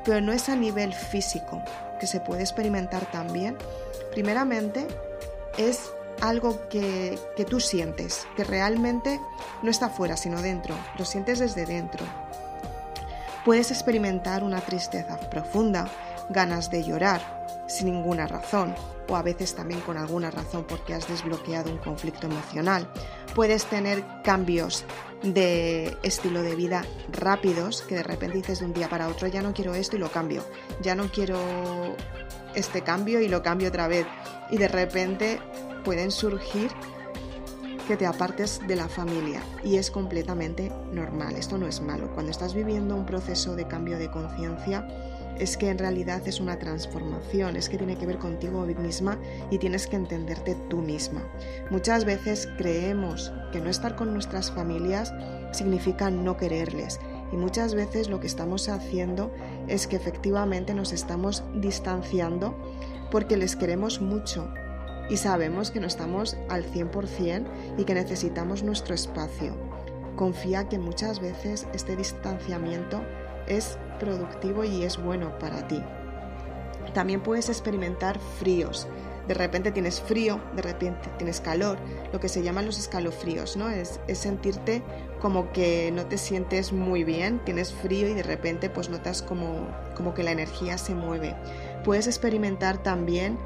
pero 0.05 0.21
no 0.21 0.31
es 0.31 0.49
a 0.49 0.55
nivel 0.55 0.93
físico, 0.93 1.61
que 1.99 2.07
se 2.07 2.19
puede 2.21 2.41
experimentar 2.41 3.11
también. 3.11 3.57
Primeramente, 4.11 4.87
es 5.57 5.91
algo 6.21 6.67
que, 6.69 7.19
que 7.35 7.45
tú 7.45 7.59
sientes, 7.59 8.25
que 8.35 8.43
realmente 8.43 9.19
no 9.61 9.69
está 9.69 9.89
fuera, 9.89 10.17
sino 10.17 10.41
dentro, 10.41 10.75
lo 10.97 11.05
sientes 11.05 11.39
desde 11.39 11.65
dentro. 11.65 12.05
Puedes 13.45 13.71
experimentar 13.71 14.43
una 14.43 14.61
tristeza 14.61 15.17
profunda, 15.29 15.87
ganas 16.29 16.69
de 16.69 16.83
llorar 16.83 17.39
sin 17.67 17.87
ninguna 17.87 18.27
razón 18.27 18.75
o 19.07 19.15
a 19.15 19.21
veces 19.21 19.55
también 19.55 19.79
con 19.81 19.97
alguna 19.97 20.29
razón 20.29 20.65
porque 20.67 20.93
has 20.93 21.07
desbloqueado 21.07 21.71
un 21.71 21.77
conflicto 21.77 22.27
emocional. 22.27 22.87
Puedes 23.33 23.65
tener 23.65 24.03
cambios 24.23 24.85
de 25.23 25.97
estilo 26.03 26.41
de 26.41 26.55
vida 26.55 26.83
rápidos 27.11 27.81
que 27.81 27.95
de 27.95 28.03
repente 28.03 28.37
dices 28.37 28.59
de 28.59 28.65
un 28.65 28.73
día 28.73 28.89
para 28.89 29.07
otro 29.07 29.27
ya 29.27 29.41
no 29.41 29.53
quiero 29.53 29.73
esto 29.73 29.95
y 29.95 29.99
lo 29.99 30.11
cambio, 30.11 30.43
ya 30.81 30.95
no 30.95 31.09
quiero 31.11 31.37
este 32.55 32.81
cambio 32.81 33.19
y 33.21 33.27
lo 33.27 33.43
cambio 33.43 33.69
otra 33.69 33.87
vez 33.87 34.05
y 34.49 34.57
de 34.57 34.67
repente 34.67 35.39
pueden 35.83 36.11
surgir 36.11 36.71
que 37.89 37.97
te 37.97 38.05
apartes 38.05 38.61
de 38.67 38.75
la 38.75 38.87
familia 38.87 39.41
y 39.63 39.77
es 39.77 39.89
completamente 39.89 40.71
normal, 40.93 41.35
esto 41.35 41.57
no 41.57 41.65
es 41.65 41.81
malo. 41.81 42.13
Cuando 42.13 42.29
estás 42.29 42.53
viviendo 42.53 42.95
un 42.95 43.07
proceso 43.07 43.55
de 43.55 43.67
cambio 43.67 43.97
de 43.97 44.11
conciencia, 44.11 44.87
es 45.39 45.57
que 45.57 45.69
en 45.69 45.79
realidad 45.79 46.21
es 46.27 46.39
una 46.39 46.59
transformación, 46.59 47.55
es 47.55 47.67
que 47.67 47.79
tiene 47.79 47.97
que 47.97 48.05
ver 48.05 48.19
contigo 48.19 48.63
misma 48.63 49.17
y 49.49 49.57
tienes 49.57 49.87
que 49.87 49.95
entenderte 49.95 50.53
tú 50.69 50.81
misma. 50.81 51.23
Muchas 51.71 52.05
veces 52.05 52.47
creemos 52.59 53.33
que 53.51 53.59
no 53.59 53.71
estar 53.71 53.95
con 53.95 54.13
nuestras 54.13 54.51
familias 54.51 55.11
significa 55.51 56.11
no 56.11 56.37
quererles 56.37 56.99
y 57.31 57.37
muchas 57.37 57.73
veces 57.73 58.07
lo 58.07 58.19
que 58.19 58.27
estamos 58.27 58.69
haciendo 58.69 59.33
es 59.67 59.87
que 59.87 59.95
efectivamente 59.95 60.75
nos 60.75 60.93
estamos 60.93 61.43
distanciando 61.55 62.55
porque 63.09 63.35
les 63.35 63.55
queremos 63.55 63.99
mucho 63.99 64.53
y 65.09 65.17
sabemos 65.17 65.71
que 65.71 65.79
no 65.79 65.87
estamos 65.87 66.37
al 66.49 66.63
100% 66.63 67.45
y 67.77 67.83
que 67.83 67.93
necesitamos 67.93 68.63
nuestro 68.63 68.93
espacio. 68.93 69.55
Confía 70.15 70.69
que 70.69 70.79
muchas 70.79 71.19
veces 71.19 71.67
este 71.73 71.95
distanciamiento 71.95 73.01
es 73.47 73.77
productivo 73.99 74.63
y 74.63 74.83
es 74.83 75.01
bueno 75.01 75.37
para 75.39 75.67
ti. 75.67 75.81
También 76.93 77.21
puedes 77.21 77.49
experimentar 77.49 78.19
fríos. 78.39 78.87
De 79.27 79.35
repente 79.35 79.71
tienes 79.71 80.01
frío, 80.01 80.41
de 80.55 80.63
repente 80.63 81.07
tienes 81.17 81.39
calor, 81.39 81.77
lo 82.11 82.19
que 82.19 82.29
se 82.29 82.41
llaman 82.41 82.65
los 82.65 82.79
escalofríos, 82.79 83.57
¿no? 83.57 83.69
Es, 83.69 83.99
es 84.07 84.17
sentirte 84.17 84.81
como 85.21 85.51
que 85.51 85.91
no 85.91 86.07
te 86.07 86.17
sientes 86.17 86.73
muy 86.73 87.03
bien, 87.03 87.39
tienes 87.45 87.71
frío 87.71 88.09
y 88.09 88.15
de 88.15 88.23
repente 88.23 88.71
pues 88.71 88.89
notas 88.89 89.21
como, 89.21 89.67
como 89.95 90.15
que 90.15 90.23
la 90.23 90.31
energía 90.31 90.79
se 90.79 90.95
mueve. 90.95 91.35
Puedes 91.83 92.07
experimentar 92.07 92.81
también 92.81 93.37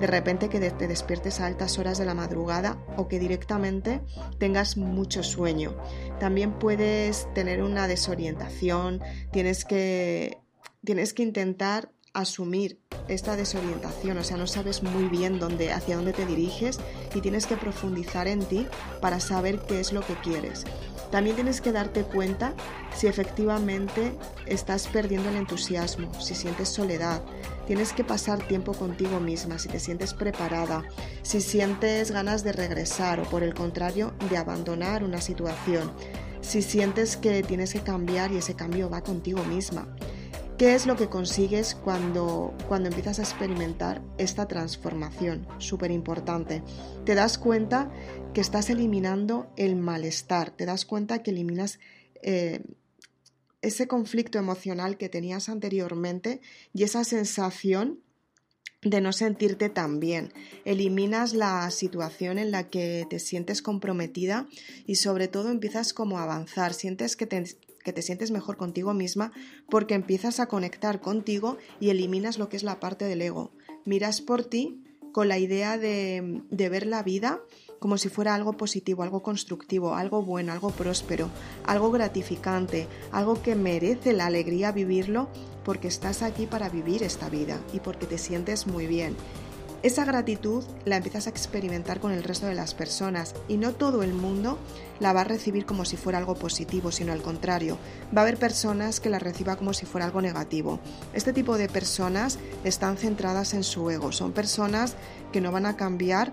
de 0.00 0.06
repente 0.06 0.48
que 0.48 0.60
te 0.70 0.88
despiertes 0.88 1.40
a 1.40 1.46
altas 1.46 1.78
horas 1.78 1.98
de 1.98 2.04
la 2.04 2.14
madrugada 2.14 2.78
o 2.96 3.08
que 3.08 3.18
directamente 3.18 4.00
tengas 4.38 4.76
mucho 4.76 5.22
sueño. 5.22 5.76
También 6.20 6.58
puedes 6.58 7.32
tener 7.34 7.62
una 7.62 7.88
desorientación, 7.88 9.00
tienes 9.32 9.64
que, 9.64 10.38
tienes 10.84 11.14
que 11.14 11.22
intentar 11.22 11.92
asumir 12.20 12.80
esta 13.08 13.36
desorientación, 13.36 14.18
o 14.18 14.24
sea, 14.24 14.36
no 14.36 14.46
sabes 14.46 14.82
muy 14.82 15.08
bien 15.08 15.38
dónde, 15.38 15.72
hacia 15.72 15.96
dónde 15.96 16.12
te 16.12 16.26
diriges 16.26 16.78
y 17.14 17.20
tienes 17.20 17.46
que 17.46 17.56
profundizar 17.56 18.28
en 18.28 18.44
ti 18.44 18.66
para 19.00 19.20
saber 19.20 19.60
qué 19.60 19.80
es 19.80 19.92
lo 19.92 20.02
que 20.02 20.14
quieres. 20.14 20.64
También 21.10 21.36
tienes 21.36 21.62
que 21.62 21.72
darte 21.72 22.02
cuenta 22.02 22.52
si 22.94 23.06
efectivamente 23.06 24.12
estás 24.46 24.86
perdiendo 24.88 25.30
el 25.30 25.36
entusiasmo, 25.36 26.12
si 26.20 26.34
sientes 26.34 26.68
soledad. 26.68 27.22
Tienes 27.66 27.94
que 27.94 28.04
pasar 28.04 28.46
tiempo 28.46 28.74
contigo 28.74 29.18
misma, 29.18 29.58
si 29.58 29.68
te 29.68 29.80
sientes 29.80 30.12
preparada, 30.12 30.84
si 31.22 31.40
sientes 31.40 32.10
ganas 32.10 32.44
de 32.44 32.52
regresar 32.52 33.20
o 33.20 33.24
por 33.24 33.42
el 33.42 33.54
contrario 33.54 34.12
de 34.28 34.36
abandonar 34.36 35.02
una 35.02 35.22
situación, 35.22 35.92
si 36.42 36.60
sientes 36.60 37.16
que 37.16 37.42
tienes 37.42 37.72
que 37.72 37.80
cambiar 37.80 38.32
y 38.32 38.36
ese 38.36 38.54
cambio 38.54 38.90
va 38.90 39.02
contigo 39.02 39.42
misma. 39.44 39.88
¿Qué 40.58 40.74
es 40.74 40.86
lo 40.86 40.96
que 40.96 41.08
consigues 41.08 41.76
cuando, 41.76 42.52
cuando 42.66 42.88
empiezas 42.88 43.20
a 43.20 43.22
experimentar 43.22 44.02
esta 44.18 44.48
transformación? 44.48 45.46
Súper 45.58 45.92
importante. 45.92 46.64
Te 47.04 47.14
das 47.14 47.38
cuenta 47.38 47.92
que 48.34 48.40
estás 48.40 48.68
eliminando 48.68 49.52
el 49.56 49.76
malestar, 49.76 50.50
te 50.50 50.66
das 50.66 50.84
cuenta 50.84 51.22
que 51.22 51.30
eliminas 51.30 51.78
eh, 52.22 52.64
ese 53.62 53.86
conflicto 53.86 54.40
emocional 54.40 54.98
que 54.98 55.08
tenías 55.08 55.48
anteriormente 55.48 56.40
y 56.74 56.82
esa 56.82 57.04
sensación 57.04 58.00
de 58.82 59.00
no 59.00 59.12
sentirte 59.12 59.68
tan 59.68 60.00
bien. 60.00 60.32
Eliminas 60.64 61.34
la 61.34 61.70
situación 61.70 62.36
en 62.36 62.50
la 62.50 62.68
que 62.68 63.06
te 63.08 63.20
sientes 63.20 63.62
comprometida 63.62 64.48
y 64.86 64.96
sobre 64.96 65.28
todo 65.28 65.52
empiezas 65.52 65.92
como 65.92 66.18
a 66.18 66.24
avanzar, 66.24 66.74
sientes 66.74 67.14
que 67.14 67.26
te, 67.26 67.44
que 67.88 67.94
te 67.94 68.02
sientes 68.02 68.30
mejor 68.30 68.58
contigo 68.58 68.92
misma 68.92 69.32
porque 69.70 69.94
empiezas 69.94 70.40
a 70.40 70.46
conectar 70.46 71.00
contigo 71.00 71.56
y 71.80 71.88
eliminas 71.88 72.36
lo 72.36 72.50
que 72.50 72.58
es 72.58 72.62
la 72.62 72.80
parte 72.80 73.06
del 73.06 73.22
ego. 73.22 73.50
Miras 73.86 74.20
por 74.20 74.44
ti 74.44 74.84
con 75.10 75.26
la 75.26 75.38
idea 75.38 75.78
de, 75.78 76.42
de 76.50 76.68
ver 76.68 76.84
la 76.86 77.02
vida 77.02 77.40
como 77.78 77.96
si 77.96 78.10
fuera 78.10 78.34
algo 78.34 78.58
positivo, 78.58 79.02
algo 79.02 79.22
constructivo, 79.22 79.94
algo 79.94 80.22
bueno, 80.22 80.52
algo 80.52 80.68
próspero, 80.68 81.30
algo 81.64 81.90
gratificante, 81.90 82.88
algo 83.10 83.40
que 83.40 83.54
merece 83.54 84.12
la 84.12 84.26
alegría 84.26 84.70
vivirlo 84.70 85.30
porque 85.64 85.88
estás 85.88 86.20
aquí 86.20 86.44
para 86.44 86.68
vivir 86.68 87.02
esta 87.02 87.30
vida 87.30 87.58
y 87.72 87.80
porque 87.80 88.04
te 88.04 88.18
sientes 88.18 88.66
muy 88.66 88.86
bien. 88.86 89.16
Esa 89.80 90.04
gratitud 90.04 90.64
la 90.84 90.96
empiezas 90.96 91.28
a 91.28 91.30
experimentar 91.30 92.00
con 92.00 92.10
el 92.10 92.24
resto 92.24 92.46
de 92.46 92.56
las 92.56 92.74
personas 92.74 93.36
y 93.46 93.58
no 93.58 93.74
todo 93.74 94.02
el 94.02 94.12
mundo 94.12 94.58
la 94.98 95.12
va 95.12 95.20
a 95.20 95.24
recibir 95.24 95.66
como 95.66 95.84
si 95.84 95.96
fuera 95.96 96.18
algo 96.18 96.34
positivo, 96.34 96.90
sino 96.90 97.12
al 97.12 97.22
contrario, 97.22 97.78
va 98.14 98.22
a 98.22 98.24
haber 98.24 98.38
personas 98.38 98.98
que 98.98 99.08
la 99.08 99.20
reciban 99.20 99.56
como 99.56 99.72
si 99.72 99.86
fuera 99.86 100.04
algo 100.04 100.20
negativo. 100.20 100.80
Este 101.12 101.32
tipo 101.32 101.56
de 101.56 101.68
personas 101.68 102.40
están 102.64 102.96
centradas 102.96 103.54
en 103.54 103.62
su 103.62 103.88
ego, 103.88 104.10
son 104.10 104.32
personas 104.32 104.96
que 105.32 105.40
no 105.40 105.52
van 105.52 105.66
a 105.66 105.76
cambiar 105.76 106.32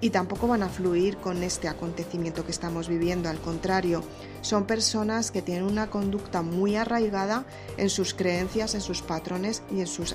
y 0.00 0.10
tampoco 0.10 0.46
van 0.46 0.62
a 0.62 0.68
fluir 0.68 1.16
con 1.16 1.42
este 1.42 1.66
acontecimiento 1.66 2.44
que 2.44 2.52
estamos 2.52 2.88
viviendo, 2.88 3.28
al 3.28 3.40
contrario, 3.40 4.04
son 4.40 4.66
personas 4.66 5.32
que 5.32 5.42
tienen 5.42 5.64
una 5.64 5.90
conducta 5.90 6.42
muy 6.42 6.76
arraigada 6.76 7.44
en 7.76 7.90
sus 7.90 8.14
creencias, 8.14 8.76
en 8.76 8.82
sus 8.82 9.02
patrones 9.02 9.64
y 9.72 9.80
en 9.80 9.88
sus 9.88 10.14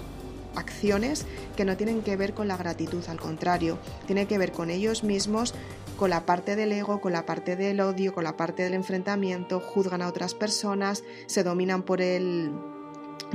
acciones 0.56 1.26
que 1.56 1.66
no 1.66 1.78
tienen 1.78 2.02
que 2.02 2.16
ver 2.16 2.34
con 2.34 2.48
la 2.48 2.58
gratitud, 2.58 3.04
al 3.08 3.20
contrario, 3.20 3.78
tiene 4.06 4.28
que 4.28 4.38
ver 4.38 4.52
con 4.52 4.70
ellos 4.70 5.04
mismos, 5.04 5.54
con 5.98 6.10
la 6.10 6.26
parte 6.26 6.56
del 6.56 6.72
ego, 6.72 7.02
con 7.02 7.14
la 7.14 7.26
parte 7.26 7.56
del 7.56 7.80
odio, 7.80 8.14
con 8.14 8.24
la 8.24 8.38
parte 8.38 8.64
del 8.64 8.74
enfrentamiento, 8.74 9.60
juzgan 9.60 10.02
a 10.02 10.08
otras 10.08 10.34
personas, 10.34 11.04
se 11.28 11.44
dominan 11.44 11.84
por 11.84 12.02
el 12.02 12.52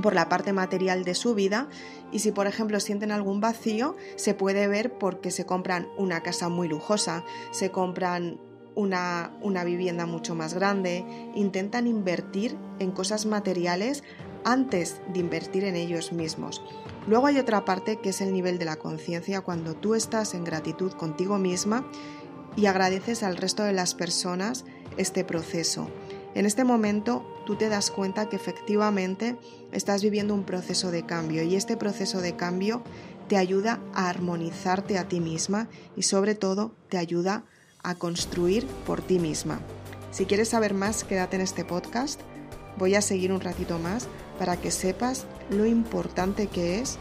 por 0.02 0.14
la 0.14 0.28
parte 0.28 0.52
material 0.52 1.04
de 1.04 1.14
su 1.14 1.34
vida 1.34 1.68
y 2.12 2.20
si 2.20 2.30
por 2.30 2.46
ejemplo 2.46 2.78
sienten 2.78 3.10
algún 3.10 3.40
vacío 3.40 3.96
se 4.16 4.34
puede 4.34 4.68
ver 4.68 4.92
porque 4.92 5.30
se 5.30 5.44
compran 5.44 5.88
una 5.96 6.22
casa 6.22 6.48
muy 6.48 6.68
lujosa, 6.68 7.24
se 7.50 7.70
compran 7.70 8.40
una, 8.74 9.32
una, 9.42 9.64
vivienda 9.64 10.06
mucho 10.06 10.36
más 10.36 10.54
grande, 10.54 11.04
intentan 11.34 11.88
invertir 11.88 12.56
en 12.78 12.92
cosas 12.92 13.26
materiales 13.26 14.04
antes 14.44 15.00
de 15.12 15.18
invertir 15.18 15.64
en 15.64 15.74
ellos 15.74 16.12
mismos. 16.12 16.62
Luego 17.06 17.26
hay 17.26 17.38
otra 17.38 17.64
parte 17.64 17.96
que 17.96 18.10
es 18.10 18.20
el 18.20 18.32
nivel 18.32 18.58
de 18.58 18.64
la 18.64 18.76
conciencia 18.76 19.40
cuando 19.40 19.74
tú 19.74 19.94
estás 19.94 20.34
en 20.34 20.44
gratitud 20.44 20.92
contigo 20.92 21.38
misma 21.38 21.86
y 22.56 22.66
agradeces 22.66 23.22
al 23.22 23.36
resto 23.36 23.62
de 23.62 23.72
las 23.72 23.94
personas 23.94 24.64
este 24.96 25.24
proceso. 25.24 25.88
En 26.34 26.44
este 26.44 26.64
momento 26.64 27.24
tú 27.46 27.56
te 27.56 27.68
das 27.68 27.90
cuenta 27.90 28.28
que 28.28 28.36
efectivamente 28.36 29.36
estás 29.72 30.02
viviendo 30.02 30.34
un 30.34 30.44
proceso 30.44 30.90
de 30.90 31.06
cambio 31.06 31.42
y 31.42 31.56
este 31.56 31.76
proceso 31.76 32.20
de 32.20 32.36
cambio 32.36 32.82
te 33.28 33.36
ayuda 33.36 33.80
a 33.94 34.08
armonizarte 34.08 34.98
a 34.98 35.08
ti 35.08 35.20
misma 35.20 35.68
y 35.96 36.02
sobre 36.02 36.34
todo 36.34 36.74
te 36.88 36.98
ayuda 36.98 37.44
a 37.82 37.94
construir 37.94 38.66
por 38.86 39.02
ti 39.02 39.18
misma. 39.18 39.60
Si 40.10 40.26
quieres 40.26 40.48
saber 40.48 40.74
más, 40.74 41.04
quédate 41.04 41.36
en 41.36 41.42
este 41.42 41.64
podcast. 41.64 42.20
Voy 42.76 42.94
a 42.94 43.02
seguir 43.02 43.32
un 43.32 43.40
ratito 43.40 43.78
más 43.78 44.08
para 44.38 44.56
que 44.56 44.70
sepas 44.70 45.26
lo 45.50 45.66
importante 45.66 46.46
que 46.46 46.80
es 46.80 46.98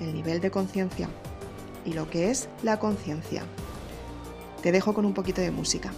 el 0.00 0.14
nivel 0.14 0.40
de 0.40 0.50
conciencia 0.50 1.08
y 1.84 1.92
lo 1.92 2.08
que 2.08 2.30
es 2.30 2.48
la 2.62 2.78
conciencia. 2.78 3.44
Te 4.62 4.72
dejo 4.72 4.94
con 4.94 5.04
un 5.04 5.14
poquito 5.14 5.40
de 5.40 5.50
música. 5.50 5.92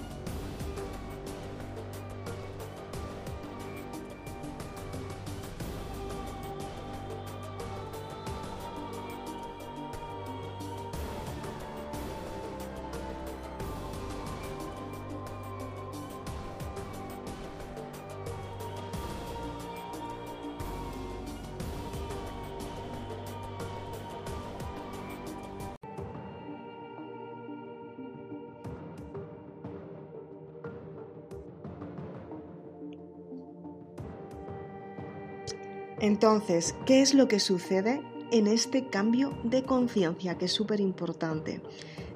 Entonces, 36.27 36.75
¿qué 36.87 37.03
es 37.03 37.15
lo 37.15 37.29
que 37.29 37.39
sucede 37.39 38.03
en 38.33 38.49
este 38.49 38.89
cambio 38.89 39.39
de 39.45 39.63
conciencia 39.63 40.37
que 40.37 40.47
es 40.47 40.53
súper 40.53 40.81
importante? 40.81 41.63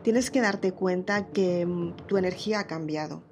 Tienes 0.02 0.33
que 0.33 0.40
darte 0.40 0.73
cuenta 0.73 1.29
que 1.29 1.64
mm, 1.64 1.95
tu 2.09 2.17
energía 2.17 2.59
ha 2.59 2.67
cambiado 2.67 3.23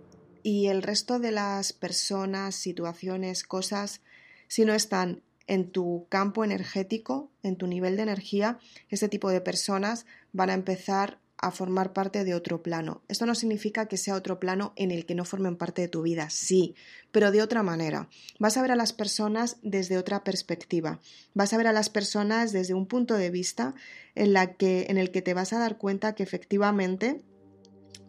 y 0.45 0.69
el 0.69 0.85
resto 0.85 1.19
de 1.19 1.33
las 1.33 1.73
personas, 1.73 2.55
situaciones, 2.55 3.43
cosas, 3.43 4.03
si 4.47 4.65
no 4.65 4.73
están 4.73 5.25
en 5.49 5.69
tu 5.69 6.07
campo 6.11 6.45
energético, 6.45 7.33
en 7.43 7.57
tu 7.57 7.67
nivel 7.67 7.97
de 7.97 8.05
energía, 8.05 8.61
este 8.89 9.09
tipo 9.09 9.31
de 9.31 9.41
personas 9.41 10.07
van 10.33 10.51
a 10.51 10.55
empezar 10.55 11.19
a 11.41 11.51
formar 11.51 11.93
parte 11.93 12.25
de 12.25 12.35
otro 12.35 12.63
plano. 12.63 13.03
Esto 13.09 13.25
no 13.27 13.35
significa 13.35 13.87
que 13.87 13.97
sea 13.97 14.17
otro 14.17 14.41
plano 14.41 14.73
en 14.77 14.91
el 14.91 15.07
que 15.07 15.15
no 15.15 15.25
formen 15.25 15.57
parte 15.57 15.83
de 15.83 15.89
tu 15.89 16.03
vida, 16.03 16.31
sí, 16.31 16.75
pero 17.13 17.31
de 17.31 17.43
otra 17.43 17.63
manera. 17.63 18.09
Vas 18.39 18.57
a 18.57 18.63
ver 18.63 18.73
a 18.73 18.77
las 18.77 18.93
personas 18.93 19.59
desde 19.63 19.99
otra 19.99 20.25
perspectiva. 20.25 21.01
Vas 21.35 21.53
a 21.53 21.57
ver 21.57 21.69
a 21.69 21.73
las 21.73 21.91
personas 21.91 22.53
desde 22.53 22.75
un 22.75 22.87
punto 22.87 23.15
de 23.15 23.31
vista 23.31 23.75
en, 24.15 24.37
en 24.37 24.99
el 24.99 25.11
que 25.11 25.23
te 25.23 25.35
vas 25.35 25.53
a 25.53 25.59
dar 25.59 25.79
cuenta 25.79 26.15
que 26.15 26.25
efectivamente 26.25 27.23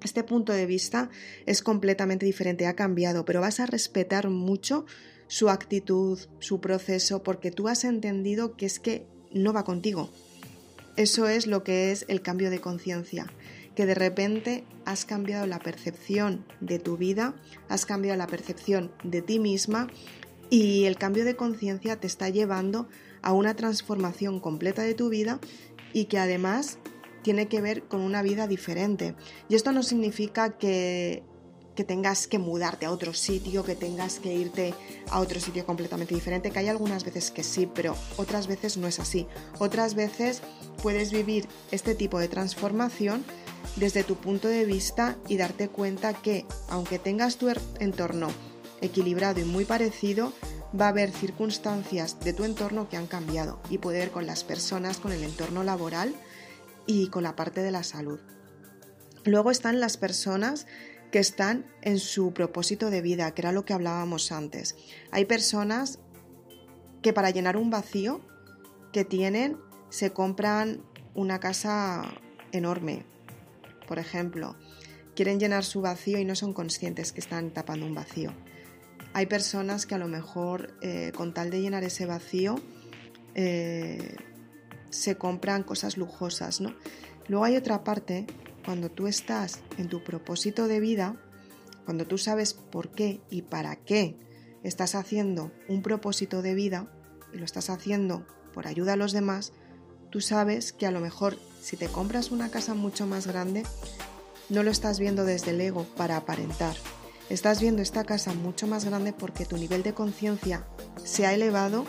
este 0.03 0.23
punto 0.23 0.53
de 0.53 0.65
vista 0.65 1.09
es 1.45 1.61
completamente 1.61 2.25
diferente, 2.25 2.65
ha 2.65 2.75
cambiado, 2.75 3.25
pero 3.25 3.41
vas 3.41 3.59
a 3.59 3.65
respetar 3.65 4.29
mucho 4.29 4.85
su 5.27 5.49
actitud, 5.49 6.19
su 6.39 6.59
proceso, 6.61 7.21
porque 7.21 7.51
tú 7.51 7.67
has 7.67 7.83
entendido 7.83 8.55
que 8.55 8.65
es 8.65 8.79
que 8.79 9.05
no 9.31 9.53
va 9.53 9.63
contigo. 9.63 10.09
Eso 10.99 11.29
es 11.29 11.47
lo 11.47 11.63
que 11.63 11.93
es 11.93 12.03
el 12.09 12.21
cambio 12.21 12.49
de 12.49 12.59
conciencia, 12.59 13.31
que 13.73 13.85
de 13.85 13.95
repente 13.95 14.65
has 14.83 15.05
cambiado 15.05 15.47
la 15.47 15.59
percepción 15.59 16.43
de 16.59 16.77
tu 16.77 16.97
vida, 16.97 17.35
has 17.69 17.85
cambiado 17.85 18.17
la 18.17 18.27
percepción 18.27 18.91
de 19.05 19.21
ti 19.21 19.39
misma 19.39 19.87
y 20.49 20.83
el 20.83 20.97
cambio 20.97 21.23
de 21.23 21.37
conciencia 21.37 22.01
te 22.01 22.05
está 22.05 22.27
llevando 22.27 22.89
a 23.21 23.31
una 23.31 23.55
transformación 23.55 24.41
completa 24.41 24.81
de 24.81 24.93
tu 24.93 25.07
vida 25.07 25.39
y 25.93 26.07
que 26.07 26.19
además 26.19 26.79
tiene 27.21 27.47
que 27.47 27.61
ver 27.61 27.83
con 27.83 28.01
una 28.01 28.21
vida 28.21 28.45
diferente. 28.47 29.15
Y 29.47 29.55
esto 29.55 29.71
no 29.71 29.83
significa 29.83 30.57
que, 30.57 31.23
que 31.79 31.85
tengas 31.85 32.27
que 32.27 32.39
mudarte 32.39 32.85
a 32.85 32.91
otro 32.91 33.13
sitio, 33.13 33.63
que 33.63 33.73
tengas 33.73 34.19
que 34.19 34.33
irte 34.33 34.73
a 35.09 35.21
otro 35.21 35.39
sitio 35.39 35.65
completamente 35.65 36.13
diferente, 36.13 36.51
que 36.51 36.59
hay 36.59 36.67
algunas 36.67 37.05
veces 37.05 37.31
que 37.31 37.41
sí, 37.41 37.71
pero 37.73 37.95
otras 38.17 38.47
veces 38.47 38.75
no 38.75 38.85
es 38.85 38.99
así. 38.99 39.27
Otras 39.59 39.95
veces 39.95 40.41
puedes 40.83 41.13
vivir 41.13 41.47
este 41.71 41.95
tipo 41.95 42.19
de 42.19 42.27
transformación 42.27 43.23
desde 43.77 44.03
tu 44.03 44.17
punto 44.17 44.49
de 44.49 44.65
vista 44.65 45.15
y 45.29 45.37
darte 45.37 45.69
cuenta 45.69 46.13
que 46.13 46.45
aunque 46.67 46.99
tengas 46.99 47.37
tu 47.37 47.47
entorno 47.79 48.27
equilibrado 48.81 49.39
y 49.39 49.45
muy 49.45 49.63
parecido, 49.63 50.33
va 50.77 50.87
a 50.87 50.89
haber 50.89 51.11
circunstancias 51.11 52.19
de 52.19 52.33
tu 52.33 52.43
entorno 52.43 52.89
que 52.89 52.97
han 52.97 53.07
cambiado 53.07 53.61
y 53.69 53.77
puede 53.77 53.99
ver 53.99 54.11
con 54.11 54.27
las 54.27 54.43
personas, 54.43 54.97
con 54.97 55.13
el 55.13 55.23
entorno 55.23 55.63
laboral, 55.63 56.13
y 56.85 57.07
con 57.07 57.23
la 57.23 57.37
parte 57.37 57.61
de 57.61 57.71
la 57.71 57.83
salud. 57.83 58.19
Luego 59.23 59.51
están 59.51 59.79
las 59.79 59.97
personas 59.97 60.65
que 61.11 61.19
están 61.19 61.65
en 61.81 61.99
su 61.99 62.33
propósito 62.33 62.89
de 62.89 63.01
vida, 63.01 63.33
que 63.33 63.41
era 63.41 63.51
lo 63.51 63.65
que 63.65 63.73
hablábamos 63.73 64.31
antes. 64.31 64.75
Hay 65.11 65.25
personas 65.25 65.99
que 67.01 67.13
para 67.13 67.29
llenar 67.31 67.57
un 67.57 67.69
vacío 67.69 68.21
que 68.91 69.05
tienen 69.05 69.57
se 69.89 70.11
compran 70.11 70.83
una 71.15 71.39
casa 71.39 72.03
enorme. 72.51 73.05
Por 73.87 73.99
ejemplo, 73.99 74.55
quieren 75.15 75.39
llenar 75.39 75.65
su 75.65 75.81
vacío 75.81 76.19
y 76.19 76.25
no 76.25 76.35
son 76.35 76.53
conscientes 76.53 77.11
que 77.11 77.19
están 77.19 77.51
tapando 77.51 77.85
un 77.85 77.95
vacío. 77.95 78.31
Hay 79.13 79.25
personas 79.25 79.85
que 79.85 79.95
a 79.95 79.97
lo 79.97 80.07
mejor 80.07 80.77
eh, 80.81 81.11
con 81.15 81.33
tal 81.33 81.49
de 81.49 81.61
llenar 81.61 81.83
ese 81.83 82.05
vacío 82.05 82.55
eh, 83.33 84.15
se 84.89 85.17
compran 85.17 85.63
cosas 85.63 85.97
lujosas, 85.97 86.61
¿no? 86.61 86.75
Luego 87.27 87.45
hay 87.45 87.55
otra 87.55 87.83
parte, 87.83 88.27
cuando 88.69 88.91
tú 88.91 89.07
estás 89.07 89.61
en 89.79 89.89
tu 89.89 90.03
propósito 90.03 90.67
de 90.67 90.79
vida, 90.79 91.15
cuando 91.85 92.05
tú 92.05 92.19
sabes 92.19 92.53
por 92.53 92.91
qué 92.91 93.19
y 93.31 93.41
para 93.41 93.77
qué 93.77 94.15
estás 94.61 94.93
haciendo 94.93 95.51
un 95.67 95.81
propósito 95.81 96.43
de 96.43 96.53
vida 96.53 96.87
y 97.33 97.39
lo 97.39 97.45
estás 97.45 97.71
haciendo 97.71 98.27
por 98.53 98.67
ayuda 98.67 98.93
a 98.93 98.95
los 98.95 99.11
demás, 99.11 99.53
tú 100.11 100.21
sabes 100.21 100.71
que 100.71 100.85
a 100.85 100.91
lo 100.91 100.99
mejor 100.99 101.39
si 101.59 101.77
te 101.77 101.87
compras 101.87 102.29
una 102.29 102.51
casa 102.51 102.75
mucho 102.75 103.07
más 103.07 103.25
grande, 103.25 103.63
no 104.49 104.61
lo 104.61 104.69
estás 104.69 104.99
viendo 104.99 105.25
desde 105.25 105.49
el 105.49 105.61
ego 105.61 105.87
para 105.97 106.17
aparentar. 106.17 106.75
Estás 107.31 107.59
viendo 107.61 107.81
esta 107.81 108.03
casa 108.03 108.35
mucho 108.35 108.67
más 108.67 108.85
grande 108.85 109.13
porque 109.13 109.47
tu 109.47 109.57
nivel 109.57 109.81
de 109.81 109.95
conciencia 109.95 110.67
se 111.03 111.25
ha 111.25 111.33
elevado 111.33 111.85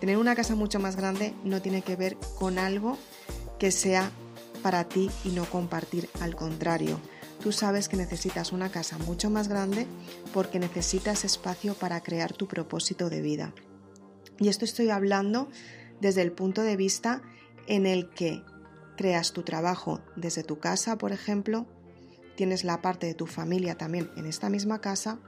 Tener 0.00 0.18
una 0.18 0.34
casa 0.34 0.54
mucho 0.54 0.78
más 0.80 0.96
grande 0.96 1.34
no 1.44 1.62
tiene 1.62 1.80
que 1.80 1.96
ver 1.96 2.16
con 2.38 2.58
algo 2.58 2.98
que 3.58 3.70
sea 3.70 4.10
para 4.64 4.84
ti 4.84 5.10
y 5.26 5.28
no 5.28 5.44
compartir, 5.44 6.08
al 6.22 6.34
contrario. 6.34 6.98
Tú 7.42 7.52
sabes 7.52 7.86
que 7.86 7.98
necesitas 7.98 8.50
una 8.50 8.70
casa 8.70 8.96
mucho 8.96 9.28
más 9.28 9.48
grande 9.48 9.86
porque 10.32 10.58
necesitas 10.58 11.26
espacio 11.26 11.74
para 11.74 12.02
crear 12.02 12.32
tu 12.32 12.48
propósito 12.48 13.10
de 13.10 13.20
vida. 13.20 13.52
Y 14.38 14.48
esto 14.48 14.64
estoy 14.64 14.88
hablando 14.88 15.50
desde 16.00 16.22
el 16.22 16.32
punto 16.32 16.62
de 16.62 16.76
vista 16.76 17.20
en 17.66 17.84
el 17.84 18.08
que 18.08 18.42
creas 18.96 19.34
tu 19.34 19.42
trabajo 19.42 20.00
desde 20.16 20.44
tu 20.44 20.58
casa, 20.58 20.96
por 20.96 21.12
ejemplo, 21.12 21.66
tienes 22.34 22.64
la 22.64 22.80
parte 22.80 23.06
de 23.06 23.14
tu 23.14 23.26
familia 23.26 23.76
también 23.76 24.10
en 24.16 24.24
esta 24.24 24.48
misma 24.48 24.80
casa 24.80 25.18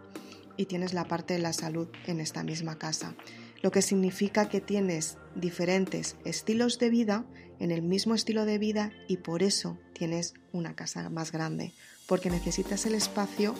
y 0.57 0.65
tienes 0.65 0.95
la 0.95 1.05
parte 1.05 1.35
de 1.35 1.41
la 1.41 1.53
salud 1.53 1.89
en 2.07 2.21
esta 2.21 2.43
misma 2.43 2.79
casa 2.79 3.15
lo 3.63 3.71
que 3.71 3.83
significa 3.83 4.49
que 4.49 4.61
tienes 4.61 5.19
diferentes 5.35 6.17
estilos 6.25 6.79
de 6.79 6.91
vida 6.91 7.25
en 7.59 7.71
el 7.71 7.83
mismo 7.83 8.15
estilo 8.15 8.45
de 8.45 8.59
vida 8.59 8.93
y 9.09 9.19
por 9.19 9.43
eso 9.43 9.79
tienes 9.93 10.35
una 10.53 10.75
casa 10.75 11.09
más 11.11 11.33
grande, 11.33 11.73
porque 12.07 12.31
necesitas 12.31 12.87
el 12.87 12.95
espacio 12.95 13.55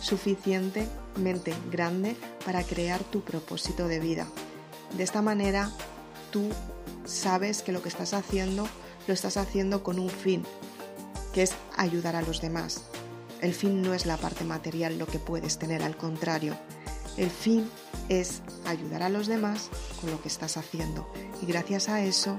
suficientemente 0.00 1.54
grande 1.70 2.16
para 2.44 2.62
crear 2.62 3.02
tu 3.04 3.20
propósito 3.20 3.88
de 3.88 4.00
vida. 4.00 4.26
De 4.96 5.02
esta 5.02 5.22
manera 5.22 5.70
tú 6.30 6.48
sabes 7.04 7.62
que 7.62 7.72
lo 7.72 7.82
que 7.82 7.88
estás 7.88 8.14
haciendo 8.14 8.66
lo 9.06 9.14
estás 9.14 9.36
haciendo 9.36 9.82
con 9.82 9.98
un 9.98 10.10
fin, 10.10 10.44
que 11.32 11.42
es 11.42 11.54
ayudar 11.76 12.16
a 12.16 12.22
los 12.22 12.40
demás. 12.40 12.84
El 13.40 13.54
fin 13.54 13.82
no 13.82 13.94
es 13.94 14.06
la 14.06 14.16
parte 14.16 14.44
material 14.44 14.98
lo 14.98 15.06
que 15.06 15.18
puedes 15.18 15.58
tener, 15.58 15.82
al 15.82 15.96
contrario, 15.96 16.56
el 17.16 17.30
fin 17.30 17.68
es 18.08 18.42
ayudar 18.66 19.02
a 19.02 19.08
los 19.08 19.26
demás 19.26 19.68
con 20.00 20.10
lo 20.10 20.20
que 20.22 20.28
estás 20.28 20.56
haciendo 20.56 21.10
y 21.42 21.46
gracias 21.46 21.88
a 21.88 22.02
eso 22.02 22.36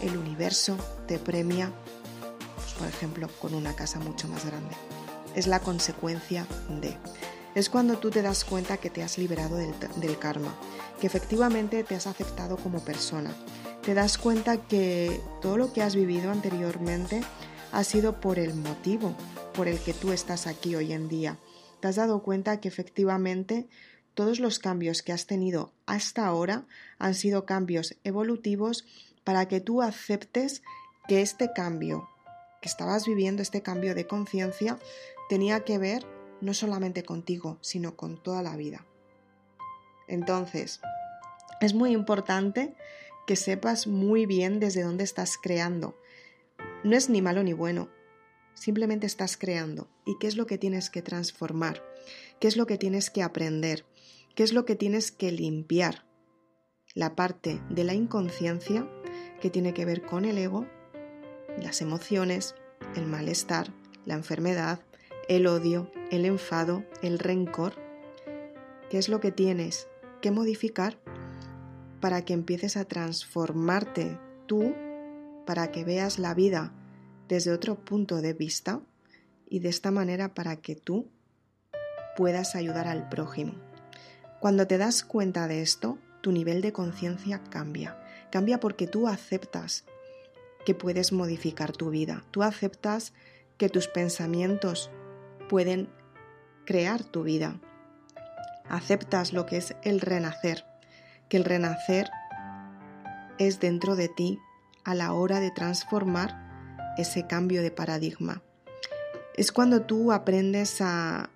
el 0.00 0.16
universo 0.16 0.76
te 1.06 1.18
premia, 1.18 1.72
pues, 2.56 2.72
por 2.74 2.88
ejemplo, 2.88 3.28
con 3.40 3.54
una 3.54 3.74
casa 3.74 3.98
mucho 3.98 4.28
más 4.28 4.44
grande. 4.44 4.74
Es 5.34 5.46
la 5.46 5.60
consecuencia 5.60 6.46
de. 6.80 6.96
Es 7.54 7.70
cuando 7.70 7.98
tú 7.98 8.10
te 8.10 8.22
das 8.22 8.44
cuenta 8.44 8.76
que 8.78 8.90
te 8.90 9.02
has 9.02 9.16
liberado 9.16 9.56
del, 9.56 9.72
del 9.96 10.18
karma, 10.18 10.54
que 11.00 11.06
efectivamente 11.06 11.84
te 11.84 11.94
has 11.94 12.06
aceptado 12.06 12.56
como 12.56 12.84
persona. 12.84 13.30
Te 13.82 13.94
das 13.94 14.18
cuenta 14.18 14.56
que 14.56 15.20
todo 15.40 15.56
lo 15.56 15.72
que 15.72 15.82
has 15.82 15.94
vivido 15.94 16.32
anteriormente 16.32 17.22
ha 17.70 17.84
sido 17.84 18.20
por 18.20 18.38
el 18.38 18.54
motivo 18.54 19.14
por 19.54 19.68
el 19.68 19.78
que 19.78 19.94
tú 19.94 20.12
estás 20.12 20.46
aquí 20.46 20.74
hoy 20.74 20.92
en 20.92 21.08
día. 21.08 21.38
Te 21.80 21.88
has 21.88 21.96
dado 21.96 22.22
cuenta 22.22 22.60
que 22.60 22.68
efectivamente 22.68 23.68
todos 24.14 24.40
los 24.40 24.58
cambios 24.58 25.02
que 25.02 25.12
has 25.12 25.26
tenido 25.26 25.72
hasta 25.86 26.26
ahora 26.26 26.64
han 26.98 27.14
sido 27.14 27.44
cambios 27.44 27.96
evolutivos 28.04 28.84
para 29.24 29.46
que 29.48 29.60
tú 29.60 29.82
aceptes 29.82 30.62
que 31.08 31.20
este 31.20 31.52
cambio 31.52 32.08
que 32.64 32.68
estabas 32.68 33.06
viviendo, 33.06 33.42
este 33.42 33.60
cambio 33.60 33.94
de 33.94 34.06
conciencia, 34.06 34.78
tenía 35.28 35.64
que 35.64 35.76
ver 35.76 36.06
no 36.40 36.54
solamente 36.54 37.02
contigo, 37.02 37.58
sino 37.60 37.94
con 37.94 38.16
toda 38.22 38.42
la 38.42 38.56
vida. 38.56 38.86
Entonces, 40.08 40.80
es 41.60 41.74
muy 41.74 41.92
importante 41.92 42.74
que 43.26 43.36
sepas 43.36 43.86
muy 43.86 44.24
bien 44.24 44.60
desde 44.60 44.82
dónde 44.82 45.04
estás 45.04 45.36
creando. 45.36 45.94
No 46.84 46.96
es 46.96 47.10
ni 47.10 47.20
malo 47.20 47.42
ni 47.42 47.52
bueno, 47.52 47.90
simplemente 48.54 49.06
estás 49.06 49.36
creando. 49.36 49.88
¿Y 50.06 50.16
qué 50.18 50.26
es 50.26 50.36
lo 50.36 50.46
que 50.46 50.56
tienes 50.56 50.88
que 50.88 51.02
transformar? 51.02 51.82
¿Qué 52.40 52.48
es 52.48 52.56
lo 52.56 52.66
que 52.66 52.78
tienes 52.78 53.10
que 53.10 53.22
aprender? 53.22 53.84
¿Qué 54.34 54.42
es 54.42 54.52
lo 54.52 54.64
que 54.64 54.74
tienes 54.74 55.12
que 55.12 55.30
limpiar? 55.30 56.06
La 56.92 57.14
parte 57.14 57.62
de 57.70 57.84
la 57.84 57.94
inconsciencia 57.94 58.88
que 59.40 59.48
tiene 59.48 59.74
que 59.74 59.84
ver 59.84 60.02
con 60.02 60.24
el 60.24 60.38
ego, 60.38 60.66
las 61.62 61.80
emociones, 61.80 62.56
el 62.96 63.06
malestar, 63.06 63.72
la 64.04 64.14
enfermedad, 64.14 64.80
el 65.28 65.46
odio, 65.46 65.88
el 66.10 66.24
enfado, 66.24 66.84
el 67.00 67.20
rencor. 67.20 67.74
¿Qué 68.90 68.98
es 68.98 69.08
lo 69.08 69.20
que 69.20 69.30
tienes 69.30 69.86
que 70.20 70.32
modificar 70.32 70.98
para 72.00 72.24
que 72.24 72.32
empieces 72.32 72.76
a 72.76 72.86
transformarte 72.86 74.18
tú, 74.46 74.74
para 75.46 75.70
que 75.70 75.84
veas 75.84 76.18
la 76.18 76.34
vida 76.34 76.74
desde 77.28 77.52
otro 77.52 77.76
punto 77.76 78.20
de 78.20 78.32
vista 78.32 78.80
y 79.48 79.60
de 79.60 79.68
esta 79.68 79.92
manera 79.92 80.34
para 80.34 80.56
que 80.56 80.74
tú 80.74 81.08
puedas 82.16 82.56
ayudar 82.56 82.88
al 82.88 83.08
prójimo? 83.08 83.73
Cuando 84.44 84.66
te 84.66 84.76
das 84.76 85.04
cuenta 85.04 85.48
de 85.48 85.62
esto, 85.62 85.96
tu 86.20 86.30
nivel 86.30 86.60
de 86.60 86.70
conciencia 86.70 87.40
cambia. 87.48 87.96
Cambia 88.30 88.60
porque 88.60 88.86
tú 88.86 89.08
aceptas 89.08 89.86
que 90.66 90.74
puedes 90.74 91.12
modificar 91.12 91.72
tu 91.72 91.88
vida. 91.88 92.26
Tú 92.30 92.42
aceptas 92.42 93.14
que 93.56 93.70
tus 93.70 93.88
pensamientos 93.88 94.90
pueden 95.48 95.88
crear 96.66 97.02
tu 97.04 97.22
vida. 97.22 97.58
Aceptas 98.68 99.32
lo 99.32 99.46
que 99.46 99.56
es 99.56 99.76
el 99.82 100.02
renacer, 100.02 100.66
que 101.30 101.38
el 101.38 101.44
renacer 101.46 102.10
es 103.38 103.60
dentro 103.60 103.96
de 103.96 104.10
ti 104.10 104.38
a 104.84 104.94
la 104.94 105.14
hora 105.14 105.40
de 105.40 105.52
transformar 105.52 106.92
ese 106.98 107.26
cambio 107.26 107.62
de 107.62 107.70
paradigma. 107.70 108.42
Es 109.38 109.52
cuando 109.52 109.80
tú 109.80 110.12
aprendes 110.12 110.82
a, 110.82 111.30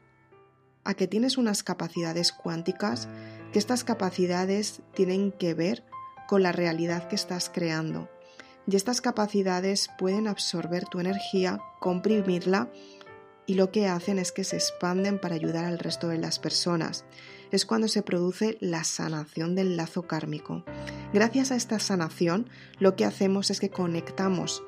a 0.88 0.94
que 0.94 1.07
tienes 1.07 1.37
unas 1.37 1.62
capacidades 1.62 2.33
cuánticas, 2.33 3.11
que 3.53 3.59
estas 3.59 3.85
capacidades 3.85 4.81
tienen 4.94 5.33
que 5.33 5.53
ver 5.53 5.85
con 6.27 6.42
la 6.42 6.51
realidad 6.51 7.09
que 7.09 7.14
estás 7.14 7.51
creando. 7.51 8.09
Y 8.66 8.74
estas 8.74 9.03
capacidades 9.03 9.90
pueden 9.98 10.27
absorber 10.27 10.87
tu 10.87 10.98
energía, 10.98 11.61
comprimirla 11.79 12.70
y 13.44 13.55
lo 13.55 13.70
que 13.70 13.87
hacen 13.87 14.18
es 14.18 14.33
que 14.33 14.44
se 14.44 14.57
expanden 14.57 15.20
para 15.20 15.35
ayudar 15.35 15.66
al 15.66 15.79
resto 15.79 16.09
de 16.09 16.16
las 16.16 16.38
personas. 16.38 17.05
Es 17.51 17.66
cuando 17.66 17.88
se 17.88 18.03
produce 18.03 18.57
la 18.61 18.83
sanación 18.83 19.55
del 19.55 19.77
lazo 19.77 20.07
kármico. 20.07 20.64
Gracias 21.12 21.53
a 21.53 21.57
esta 21.57 21.81
sanación, 21.81 22.48
lo 22.79 22.96
que 22.96 23.05
hacemos 23.05 23.51
es 23.51 23.61
que 23.61 23.68
conectamos 23.68 24.62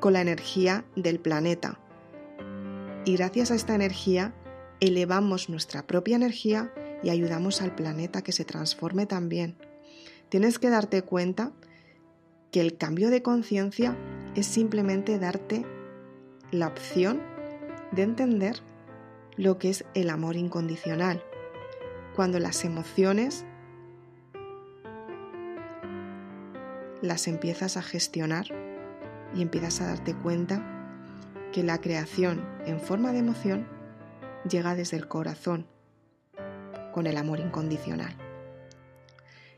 con 0.00 0.14
la 0.14 0.20
energía 0.20 0.84
del 0.96 1.20
planeta. 1.20 1.78
Y 3.04 3.16
gracias 3.16 3.52
a 3.52 3.54
esta 3.54 3.76
energía, 3.76 4.34
elevamos 4.80 5.48
nuestra 5.48 5.86
propia 5.86 6.16
energía 6.16 6.72
y 7.02 7.10
ayudamos 7.10 7.62
al 7.62 7.74
planeta 7.74 8.22
que 8.22 8.32
se 8.32 8.44
transforme 8.44 9.06
también. 9.06 9.56
Tienes 10.28 10.58
que 10.58 10.70
darte 10.70 11.02
cuenta 11.02 11.52
que 12.50 12.60
el 12.60 12.76
cambio 12.76 13.10
de 13.10 13.22
conciencia 13.22 13.96
es 14.34 14.46
simplemente 14.46 15.18
darte 15.18 15.64
la 16.50 16.68
opción 16.68 17.20
de 17.92 18.02
entender 18.02 18.60
lo 19.36 19.58
que 19.58 19.70
es 19.70 19.84
el 19.94 20.10
amor 20.10 20.36
incondicional. 20.36 21.22
Cuando 22.14 22.38
las 22.38 22.64
emociones 22.64 23.44
las 27.02 27.28
empiezas 27.28 27.76
a 27.76 27.82
gestionar 27.82 28.46
y 29.34 29.42
empiezas 29.42 29.80
a 29.80 29.86
darte 29.86 30.14
cuenta 30.14 30.62
que 31.52 31.62
la 31.62 31.80
creación 31.80 32.44
en 32.66 32.80
forma 32.80 33.12
de 33.12 33.18
emoción 33.18 33.73
llega 34.48 34.74
desde 34.74 34.96
el 34.96 35.08
corazón, 35.08 35.66
con 36.92 37.06
el 37.06 37.16
amor 37.16 37.40
incondicional. 37.40 38.16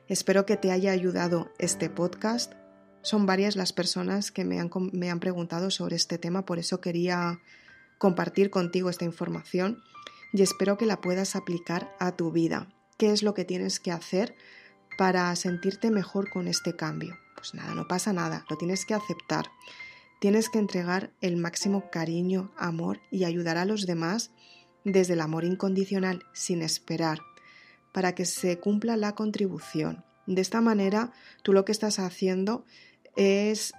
Espero 0.08 0.46
que 0.46 0.56
te 0.56 0.70
haya 0.70 0.92
ayudado 0.92 1.52
este 1.58 1.90
podcast. 1.90 2.54
Son 3.02 3.26
varias 3.26 3.56
las 3.56 3.72
personas 3.72 4.30
que 4.30 4.44
me 4.44 4.60
han, 4.60 4.70
me 4.92 5.10
han 5.10 5.20
preguntado 5.20 5.70
sobre 5.70 5.96
este 5.96 6.18
tema, 6.18 6.44
por 6.44 6.58
eso 6.58 6.80
quería 6.80 7.40
compartir 7.98 8.50
contigo 8.50 8.90
esta 8.90 9.04
información 9.04 9.82
y 10.32 10.42
espero 10.42 10.76
que 10.76 10.86
la 10.86 11.00
puedas 11.00 11.36
aplicar 11.36 11.94
a 11.98 12.12
tu 12.12 12.30
vida. 12.30 12.68
¿Qué 12.98 13.12
es 13.12 13.22
lo 13.22 13.34
que 13.34 13.44
tienes 13.44 13.80
que 13.80 13.92
hacer 13.92 14.34
para 14.98 15.34
sentirte 15.36 15.90
mejor 15.90 16.30
con 16.30 16.48
este 16.48 16.76
cambio? 16.76 17.16
Pues 17.34 17.54
nada, 17.54 17.74
no 17.74 17.86
pasa 17.86 18.12
nada, 18.12 18.44
lo 18.48 18.56
tienes 18.56 18.86
que 18.86 18.94
aceptar. 18.94 19.46
Tienes 20.20 20.48
que 20.48 20.58
entregar 20.58 21.12
el 21.20 21.36
máximo 21.36 21.90
cariño, 21.90 22.50
amor 22.56 23.00
y 23.10 23.24
ayudar 23.24 23.58
a 23.58 23.66
los 23.66 23.86
demás 23.86 24.30
desde 24.86 25.12
el 25.12 25.20
amor 25.20 25.44
incondicional, 25.44 26.24
sin 26.32 26.62
esperar, 26.62 27.20
para 27.92 28.14
que 28.14 28.24
se 28.24 28.58
cumpla 28.58 28.96
la 28.96 29.14
contribución. 29.14 30.04
De 30.26 30.40
esta 30.40 30.62
manera, 30.62 31.12
tú 31.42 31.52
lo 31.52 31.64
que 31.64 31.72
estás 31.72 31.98
haciendo 31.98 32.64
es 33.16 33.74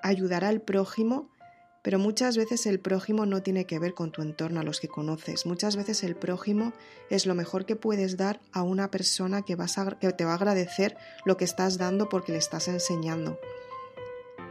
ayudar 0.00 0.44
al 0.44 0.60
prójimo 0.60 1.32
pero 1.82 1.98
muchas 1.98 2.36
veces 2.36 2.66
el 2.66 2.78
prójimo 2.78 3.26
no 3.26 3.42
tiene 3.42 3.66
que 3.66 3.80
ver 3.80 3.94
con 3.94 4.12
tu 4.12 4.22
entorno, 4.22 4.60
a 4.60 4.62
los 4.62 4.78
que 4.78 4.86
conoces. 4.86 5.46
Muchas 5.46 5.74
veces 5.74 6.04
el 6.04 6.14
prójimo 6.14 6.72
es 7.10 7.26
lo 7.26 7.34
mejor 7.34 7.66
que 7.66 7.74
puedes 7.74 8.16
dar 8.16 8.40
a 8.52 8.62
una 8.62 8.90
persona 8.90 9.42
que, 9.42 9.56
vas 9.56 9.76
que 10.00 10.12
te 10.12 10.24
va 10.24 10.32
a 10.32 10.36
agradecer 10.36 10.96
lo 11.24 11.36
que 11.36 11.44
estás 11.44 11.78
dando 11.78 12.08
porque 12.08 12.30
le 12.30 12.38
estás 12.38 12.68
enseñando. 12.68 13.36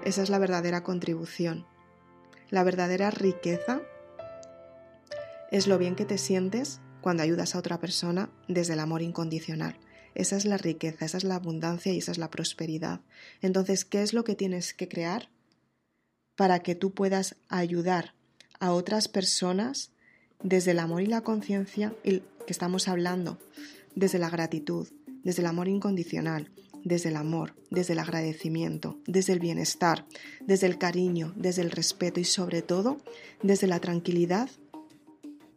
Esa 0.04 0.24
es 0.24 0.30
la 0.30 0.40
verdadera 0.40 0.84
contribución. 0.84 1.66
La 2.50 2.66
verdadera 2.66 3.12
riqueza 3.12 3.82
es 5.52 5.68
lo 5.68 5.78
bien 5.78 5.96
que 5.96 6.06
te 6.06 6.18
sientes 6.18 6.80
cuando 7.02 7.22
ayudas 7.22 7.54
a 7.54 7.60
otra 7.60 7.80
persona 7.80 8.30
desde 8.48 8.74
el 8.74 8.80
amor 8.80 9.04
incondicional. 9.04 9.78
Esa 10.16 10.36
es 10.36 10.46
la 10.46 10.58
riqueza, 10.58 11.06
esa 11.06 11.18
es 11.18 11.24
la 11.24 11.36
abundancia 11.36 11.94
y 11.94 12.00
esa 12.00 12.12
es 12.12 12.18
la 12.18 12.32
prosperidad. 12.32 13.02
Entonces, 13.42 13.86
¿qué 13.86 14.02
es 14.02 14.14
lo 14.14 14.24
que 14.24 14.36
tienes 14.36 14.74
que 14.74 14.88
crear? 14.88 15.30
para 16.42 16.64
que 16.64 16.74
tú 16.74 16.92
puedas 16.92 17.36
ayudar 17.50 18.16
a 18.60 18.72
otras 18.72 19.08
personas 19.08 19.92
desde 20.42 20.72
el 20.72 20.80
amor 20.80 21.04
y 21.04 21.06
la 21.06 21.22
conciencia 21.22 21.94
que 22.04 22.24
estamos 22.48 22.88
hablando, 22.88 23.38
desde 23.94 24.18
la 24.18 24.30
gratitud, 24.30 24.88
desde 25.24 25.42
el 25.42 25.48
amor 25.48 25.68
incondicional, 25.68 26.50
desde 26.84 27.10
el 27.10 27.18
amor, 27.18 27.54
desde 27.70 27.94
el 27.94 28.00
agradecimiento, 28.00 28.98
desde 29.06 29.34
el 29.34 29.40
bienestar, 29.40 30.08
desde 30.40 30.66
el 30.66 30.80
cariño, 30.80 31.32
desde 31.36 31.62
el 31.62 31.70
respeto 31.70 32.20
y 32.20 32.24
sobre 32.24 32.64
todo 32.64 32.98
desde 33.44 33.68
la 33.68 33.80
tranquilidad 33.80 34.50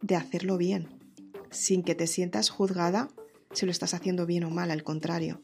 de 0.01 0.15
hacerlo 0.15 0.57
bien, 0.57 0.87
sin 1.51 1.83
que 1.83 1.95
te 1.95 2.07
sientas 2.07 2.49
juzgada 2.49 3.09
si 3.53 3.65
lo 3.65 3.71
estás 3.71 3.93
haciendo 3.93 4.25
bien 4.25 4.43
o 4.43 4.49
mal, 4.49 4.71
al 4.71 4.83
contrario. 4.83 5.41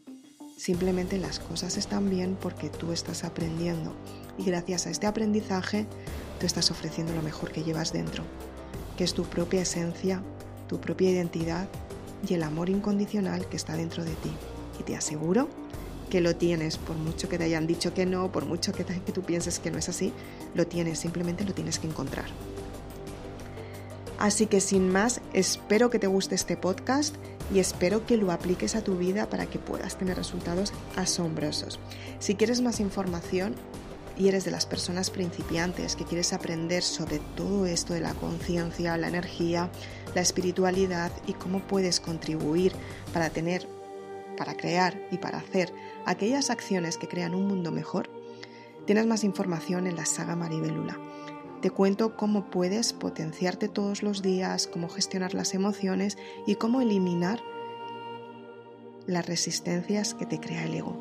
Simplemente 0.58 1.18
las 1.18 1.40
cosas 1.40 1.78
están 1.78 2.10
bien 2.10 2.38
porque 2.40 2.70
tú 2.70 2.92
estás 2.92 3.24
aprendiendo 3.24 3.96
y 4.38 4.44
gracias 4.44 4.86
a 4.86 4.92
este 4.92 5.08
aprendizaje 5.08 5.88
tú 6.40 6.46
estás 6.46 6.70
ofreciendo 6.72 7.14
lo 7.16 7.22
mejor 7.22 7.52
que 7.52 7.64
llevas 7.64 7.94
dentro, 7.94 8.24
que 8.98 9.04
es 9.04 9.14
tu 9.14 9.24
propia 9.24 9.62
esencia, 9.62 10.22
tu 10.68 10.80
propia 10.80 11.10
identidad 11.10 11.68
y 12.28 12.34
el 12.34 12.44
amor 12.44 12.70
incondicional 12.70 13.48
que 13.50 13.58
está 13.58 13.76
dentro 13.76 14.04
de 14.04 14.12
ti. 14.12 14.32
Y 14.80 14.84
te 14.84 14.96
aseguro 14.96 15.50
que 16.10 16.22
lo 16.22 16.36
tienes, 16.36 16.78
por 16.78 16.98
mucho 16.98 17.30
que 17.30 17.38
te 17.38 17.46
hayan 17.46 17.66
dicho 17.66 17.94
que 17.94 18.06
no, 18.06 18.32
por 18.32 18.46
mucho 18.46 18.74
que, 18.74 18.86
que 19.06 19.12
tú 19.12 19.24
pienses 19.24 19.60
que 19.60 19.72
no 19.72 19.80
es 19.80 19.90
así, 19.90 20.14
lo 20.54 20.68
tienes, 20.68 21.00
simplemente 21.00 21.46
lo 21.46 21.54
tienes 21.54 21.80
que 21.80 21.88
encontrar. 21.88 22.26
Así 24.22 24.46
que 24.46 24.62
sin 24.62 24.88
más, 24.88 25.20
espero 25.34 25.90
que 25.90 25.98
te 25.98 26.06
guste 26.06 26.36
este 26.36 26.56
podcast 26.56 27.16
y 27.52 27.58
espero 27.58 28.06
que 28.06 28.18
lo 28.18 28.32
apliques 28.32 28.76
a 28.76 28.84
tu 28.84 28.96
vida 28.96 29.28
para 29.28 29.48
que 29.48 29.58
puedas 29.58 29.98
tener 29.98 30.16
resultados 30.16 30.74
asombrosos. 30.96 31.80
Si 32.20 32.36
quieres 32.36 32.62
más 32.62 32.80
información, 32.80 33.56
y 34.20 34.28
eres 34.28 34.46
de 34.46 34.52
las 34.52 34.68
personas 34.68 35.10
principiantes 35.10 35.96
que 35.96 36.06
quieres 36.06 36.34
aprender 36.34 36.84
sobre 36.84 37.18
todo 37.36 37.66
esto 37.66 37.96
de 37.96 38.02
la 38.02 38.14
conciencia, 38.14 38.96
la 38.96 39.08
energía, 39.08 39.72
la 40.14 40.22
espiritualidad 40.22 41.12
y 41.26 41.34
cómo 41.34 41.60
puedes 41.62 42.00
contribuir 42.00 42.74
para 43.14 43.32
tener, 43.32 43.68
para 44.38 44.56
crear 44.56 45.02
y 45.10 45.18
para 45.18 45.40
hacer 45.40 45.74
aquellas 46.06 46.52
acciones 46.52 46.98
que 46.98 47.08
crean 47.08 47.34
un 47.34 47.48
mundo 47.48 47.72
mejor, 47.72 48.12
tienes 48.86 49.08
más 49.08 49.24
información 49.24 49.88
en 49.88 49.96
la 49.96 50.06
saga 50.06 50.36
Maribelula. 50.36 51.00
Te 51.62 51.70
cuento 51.70 52.18
cómo 52.18 52.50
puedes 52.50 52.92
potenciarte 52.92 53.68
todos 53.68 54.02
los 54.02 54.24
días, 54.24 54.66
cómo 54.66 54.90
gestionar 54.90 55.36
las 55.36 55.54
emociones 55.54 56.18
y 56.48 56.56
cómo 56.56 56.82
eliminar 56.82 57.40
las 59.06 59.28
resistencias 59.28 60.16
que 60.16 60.26
te 60.26 60.40
crea 60.40 60.64
el 60.64 60.74
ego. 60.74 60.98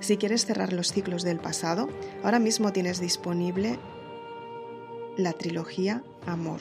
Si 0.00 0.16
quieres 0.16 0.46
cerrar 0.46 0.72
los 0.72 0.92
ciclos 0.92 1.22
del 1.22 1.38
pasado, 1.38 1.88
ahora 2.22 2.38
mismo 2.38 2.72
tienes 2.72 2.98
disponible 2.98 3.78
la 5.16 5.32
trilogía 5.32 6.02
Amor. 6.26 6.60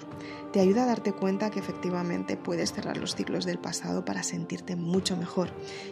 Te 0.53 0.59
ayuda 0.59 0.83
a 0.83 0.85
darte 0.85 1.11
cuenta 1.11 1.49
que 1.49 1.59
efectivamente 1.59 2.37
puedes 2.37 2.71
cerrar 2.71 2.97
los 2.97 3.15
ciclos 3.15 3.45
del 3.45 3.57
pasado 3.57 4.05
para 4.05 4.21
sentirte 4.23 4.75
mucho 4.75 5.17
mejor. 5.17 5.49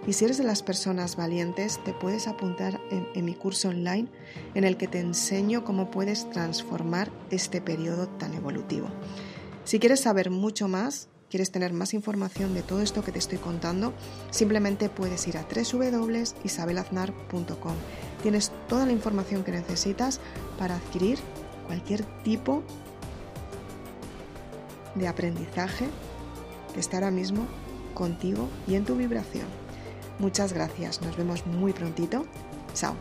Y 0.08 0.14
si 0.14 0.26
eres 0.26 0.38
de 0.38 0.44
las 0.44 0.62
personas 0.64 1.16
valientes, 1.16 1.84
te 1.84 1.94
puedes 1.94 2.28
apuntar 2.28 2.80
en, 2.92 3.26
mi 3.26 3.34
curso 3.34 3.70
online 3.70 4.08
en 4.54 4.64
el 4.64 4.78
que 4.78 4.88
te 4.88 5.00
enseño 5.00 5.64
cómo 5.64 5.90
puedes 5.92 6.30
transformar 6.30 7.12
este 7.32 7.62
periodo 7.62 8.08
tan 8.08 8.36
evolutivo. 8.36 8.88
Si 9.66 9.80
quieres 9.80 10.02
saber 10.02 10.30
mucho 10.30 10.68
más, 10.68 11.10
quieres 11.30 11.52
tener 11.52 11.74
más 11.74 11.96
información 11.96 12.54
de 12.54 12.62
todo 12.62 12.82
esto 12.82 13.04
que 13.04 13.12
te 13.12 13.20
estoy 13.20 13.40
contando, 13.40 13.94
simplemente 14.30 14.88
puedes 14.88 15.28
ir 15.28 15.38
a 15.38 15.48
www.isabelaznar.com. 15.48 17.76
Tienes 18.22 18.52
toda 18.68 18.86
la 18.86 18.92
información 18.92 19.44
que 19.44 19.52
necesitas 19.52 20.20
para 20.60 20.76
adquirir 20.76 21.18
cualquier 21.64 22.04
tipo 22.24 22.64
de 24.96 25.08
aprendizaje 25.08 25.88
que 26.74 26.80
esté 26.80 26.98
ahora 26.98 27.12
mismo 27.12 27.46
contigo 27.94 28.48
y 28.68 28.76
en 28.76 28.86
tu 28.86 28.96
vibración. 28.96 29.46
Muchas 30.20 30.54
gracias, 30.54 31.02
nos 31.02 31.18
vemos 31.18 31.46
muy 31.46 31.74
prontito. 31.74 32.26
Chao. 32.74 32.96